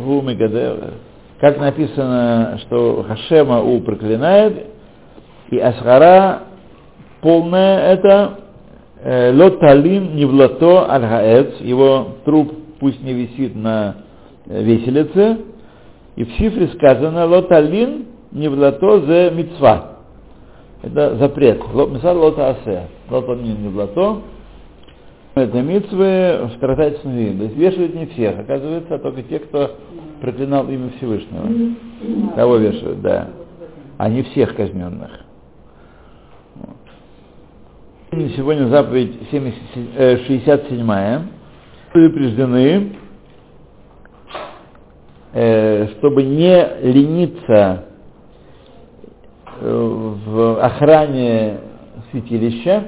гу 0.04 0.22
мегадев, 0.22 0.76
как 1.40 1.58
написано, 1.58 2.60
что 2.62 3.04
Хашема 3.08 3.60
у 3.62 3.80
проклинает, 3.80 4.66
и 5.50 5.58
Асхара 5.58 6.42
полное 7.20 7.94
это 7.94 8.38
э, 9.02 9.32
лоталин 9.32 10.14
не 10.14 10.24
влато 10.24 10.88
аль 10.88 11.52
его 11.60 12.18
труп 12.24 12.52
пусть 12.78 13.02
не 13.02 13.12
висит 13.12 13.56
на 13.56 13.96
э, 14.46 14.62
веселице, 14.62 15.38
и 16.16 16.24
в 16.24 16.30
шифре 16.36 16.68
сказано 16.68 17.26
лоталин 17.26 18.06
не 18.32 18.48
влато 18.48 19.00
зе 19.06 19.30
мицва. 19.30 19.90
Это 20.82 21.16
запрет. 21.16 21.60
Мисар 21.74 22.16
лота 22.16 22.50
асе. 22.50 22.88
Лоталин 23.10 23.62
не 23.62 23.68
влато. 23.68 24.22
Это 25.34 25.62
митцвы 25.62 26.46
в 26.46 26.52
страдательном 26.56 27.38
То 27.38 27.44
есть 27.44 27.56
вешают 27.56 27.94
не 27.94 28.06
всех, 28.06 28.38
оказывается, 28.38 28.94
а 28.94 28.98
только 29.00 29.22
те, 29.24 29.40
кто 29.40 29.72
проклинал 30.20 30.68
имя 30.68 30.90
Всевышнего. 30.96 31.74
Кого 32.36 32.56
вешают, 32.56 33.00
да. 33.00 33.30
А 33.98 34.08
не 34.08 34.22
всех 34.22 34.54
казненных. 34.54 35.10
Сегодня 38.12 38.68
заповедь 38.68 39.12
70, 39.32 39.56
э, 39.96 40.18
67 40.18 41.22
предупреждены, 41.92 42.92
э, 45.32 45.63
чтобы 45.98 46.22
не 46.22 46.66
лениться 46.82 47.84
э, 49.60 50.14
в 50.26 50.64
охране 50.64 51.60
святилища. 52.10 52.84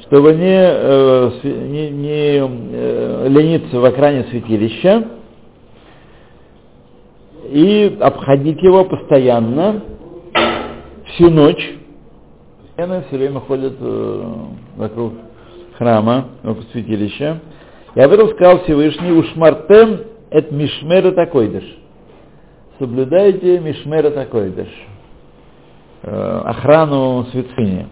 Чтобы 0.00 0.34
не, 0.34 0.60
э, 0.60 1.30
не, 1.42 1.90
не 1.90 2.38
э, 2.38 3.28
лениться 3.28 3.80
в 3.80 3.84
охране 3.84 4.24
святилища 4.30 5.08
и 7.46 7.96
обходить 8.00 8.62
его 8.62 8.84
постоянно 8.84 9.82
всю 11.06 11.30
ночь. 11.30 11.78
Все 12.76 13.16
время 13.16 13.40
ходят 13.40 13.74
вокруг 14.76 15.14
храма, 15.78 16.26
вокруг 16.42 16.66
святилища. 16.72 17.40
И 17.94 18.00
об 18.00 18.12
этом 18.12 18.28
сказал 18.30 18.60
Всевышний, 18.60 19.12
ушмартем 19.12 20.00
эт 20.30 20.50
мишмера 20.50 21.12
такойдыш. 21.12 21.64
Соблюдайте 22.78 23.60
мишмера 23.60 24.10
такойдыш. 24.10 24.68
Э, 26.02 26.42
охрану 26.44 27.24
святыни. 27.30 27.86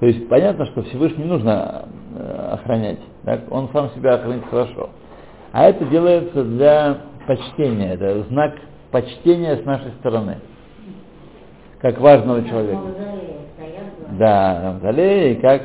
То 0.00 0.06
есть 0.06 0.28
понятно, 0.28 0.66
что 0.66 0.82
Всевышний 0.82 1.24
нужно 1.24 1.84
э, 2.18 2.48
охранять. 2.54 2.98
Так? 3.24 3.42
Он 3.50 3.68
сам 3.72 3.90
себя 3.90 4.14
охранит 4.14 4.44
хорошо. 4.50 4.90
А 5.52 5.64
это 5.68 5.84
делается 5.84 6.42
для 6.44 6.98
почтения. 7.26 7.92
Это 7.94 8.24
знак 8.24 8.54
почтения 8.90 9.56
с 9.56 9.64
нашей 9.64 9.92
стороны. 10.00 10.38
Как 11.80 12.00
важного 12.00 12.42
человека. 12.44 12.82
Да, 14.18 14.60
Мавзолей, 14.64 15.32
и 15.32 15.34
как 15.36 15.62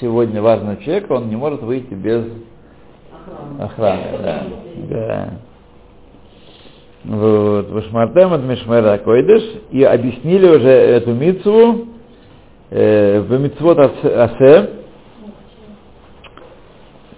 сегодня 0.00 0.42
важного 0.42 0.76
человека, 0.76 1.12
он 1.12 1.28
не 1.28 1.36
может 1.36 1.62
выйти 1.62 1.94
без 1.94 2.24
охраны. 3.58 4.02
Да. 4.22 4.46
да. 4.88 5.28
Вот, 7.04 7.70
Вашмартем 7.70 8.32
от 8.32 8.42
Мишмера 8.42 8.98
Койдыш, 8.98 9.42
и 9.70 9.82
объяснили 9.82 10.48
уже 10.48 10.68
эту 10.68 11.14
митцву 11.14 11.86
э, 12.70 13.20
в 13.20 13.40
митцвот 13.40 13.78
Асе, 13.78 14.70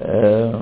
э, 0.00 0.54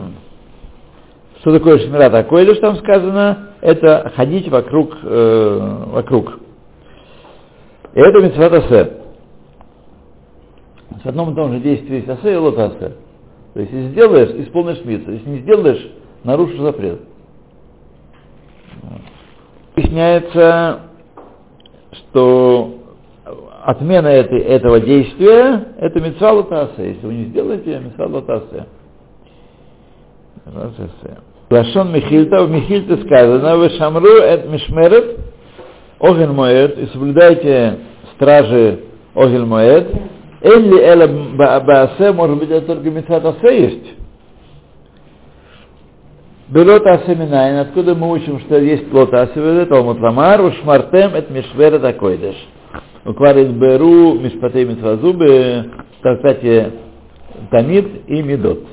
что 1.40 1.52
такое 1.52 1.78
Шмират 1.78 2.14
Акойдыш, 2.14 2.58
там 2.58 2.76
сказано, 2.76 3.50
это 3.60 4.12
ходить 4.16 4.48
вокруг, 4.48 4.96
э, 5.02 5.84
вокруг. 5.88 6.38
И 7.94 8.00
это 8.00 8.20
митцвот 8.20 8.52
Асе. 8.52 8.97
Одном 11.08 11.32
и 11.32 11.34
том 11.34 11.54
же 11.54 11.60
действии 11.60 11.96
есть 11.96 12.08
Асе 12.10 12.34
и 12.34 12.36
Лот 12.36 12.58
Асе. 12.58 12.92
То 13.54 13.60
есть, 13.60 13.72
если 13.72 13.88
сделаешь, 13.92 14.28
исполнишь 14.46 14.84
митцву. 14.84 15.12
Если 15.12 15.30
не 15.30 15.38
сделаешь, 15.38 15.90
нарушишь 16.22 16.60
запрет. 16.60 17.00
Объясняется, 19.74 20.80
что 21.92 22.74
отмена 23.64 24.08
этой, 24.08 24.38
этого 24.38 24.80
действия– 24.80 25.68
это 25.78 25.98
митцва 25.98 26.32
лотаса. 26.32 26.82
Если 26.82 27.06
вы 27.06 27.14
не 27.14 27.24
сделаете, 27.24 27.80
митцва 27.80 28.04
лотаса. 28.04 28.66
Лашон 31.48 31.94
Михильта, 31.94 32.44
в 32.44 32.50
Михильте 32.50 32.98
сказано, 32.98 33.56
вы 33.56 33.70
шамру 33.70 34.18
эт 34.20 34.46
мишмерет, 34.46 35.20
огель 36.00 36.32
моэт, 36.32 36.78
и 36.78 36.86
соблюдайте 36.88 37.78
стражи 38.14 38.80
огель 39.14 39.46
моэт, 39.46 40.17
элли 40.40 40.80
эла 40.80 41.06
баасе, 41.60 42.12
может 42.12 42.38
быть, 42.38 42.50
это 42.50 42.66
только 42.66 42.90
митцва 42.90 43.20
тасе 43.20 43.62
есть. 43.62 43.94
Белота 46.48 46.94
Асеминайн, 46.94 47.58
откуда 47.58 47.94
мы 47.94 48.10
учим, 48.10 48.40
что 48.40 48.58
есть 48.58 48.90
плота 48.90 49.22
Асеминайн, 49.22 49.66
Талмуд 49.68 50.00
Ламар, 50.00 50.40
Ушмартем, 50.40 51.14
это 51.14 51.32
Мишвера 51.32 51.78
Такойдеш. 51.78 52.36
Укварит 53.04 53.50
Беру, 53.50 54.14
Мишпатей 54.18 54.64
Митвазу, 54.64 55.12
в 55.12 55.64
трактате 56.02 56.72
Тамид 57.50 57.86
и 58.06 58.22
Медот. 58.22 58.66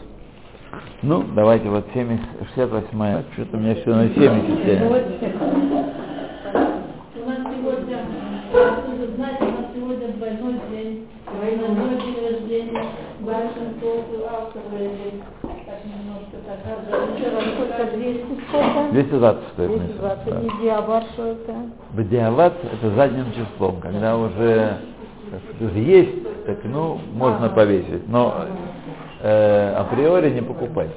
Ну, 1.01 1.23
давайте 1.35 1.69
вот 1.69 1.85
70, 1.93 2.19
68 2.55 3.23
что-то 3.33 3.57
у 3.57 3.59
меня 3.59 3.75
все 3.75 3.93
на 3.93 4.09
70. 4.09 4.81
У 4.81 4.89
нас 7.27 7.37
сегодня, 7.55 7.97
вы 8.53 9.07
знаете, 9.15 9.43
у 9.43 9.45
нас 9.45 9.65
сегодня 9.75 10.07
двойной 10.13 10.55
день, 10.71 11.07
двойной 11.31 12.01
день 12.01 12.17
рождения, 12.27 12.85
большинство 13.19 13.91
авторов 14.31 14.71
день. 14.71 15.21
Так 15.41 15.79
немножко 15.85 16.37
так, 16.45 16.59
вчера 17.15 17.39
сколько, 17.53 17.83
200 17.95 18.21
сколько? 18.47 18.84
220 18.95 19.47
стоит 19.53 19.69
220, 19.69 20.25
месяц. 20.25 20.41
не 20.41 20.61
диабар, 20.63 21.03
что 21.13 21.27
это? 21.27 21.53
Это 22.63 22.95
задним 22.95 23.25
числом, 23.33 23.81
когда 23.81 24.17
уже, 24.17 24.77
уже 25.59 25.79
есть, 25.79 26.45
так 26.45 26.59
ну, 26.63 26.99
можно 27.13 27.49
повесить. 27.49 28.07
Но 28.07 28.45
э, 29.21 29.73
априори 29.75 30.29
не 30.29 30.41
покупать. 30.41 30.91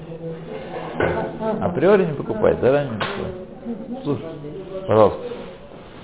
Априори 1.60 2.06
не 2.06 2.12
покупать, 2.14 2.60
заранее 2.60 3.00
все. 3.00 4.02
Слушай, 4.04 4.26
пожалуйста, 4.86 5.22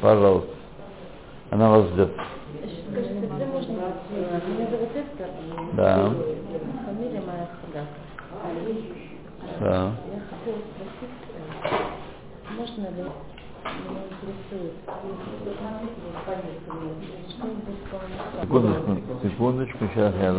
пожалуйста. 0.00 0.50
Она 1.50 1.70
вас 1.70 1.86
ждет. 1.90 2.10
Скажите, 2.90 3.26
где 3.34 3.44
можно? 3.46 3.72
Меня 3.72 4.70
зовут 4.70 4.88
Эстер. 4.90 5.28
Да. 5.74 6.10
Фамилия 6.86 7.20
моя. 7.20 7.48
Да. 9.60 9.92
Я 12.73 12.73
хотела 12.73 12.73
спросить, 12.73 12.79
э, 12.79 12.81
можно 12.81 12.81
ли 12.89 13.03
меня 13.89 14.01
интересует, 14.09 14.73
что-нибудь 17.29 17.83
по 17.89 18.41
Секундочку, 18.41 18.91
секундочку, 19.23 19.85
сейчас 19.93 20.15
я 20.15 20.33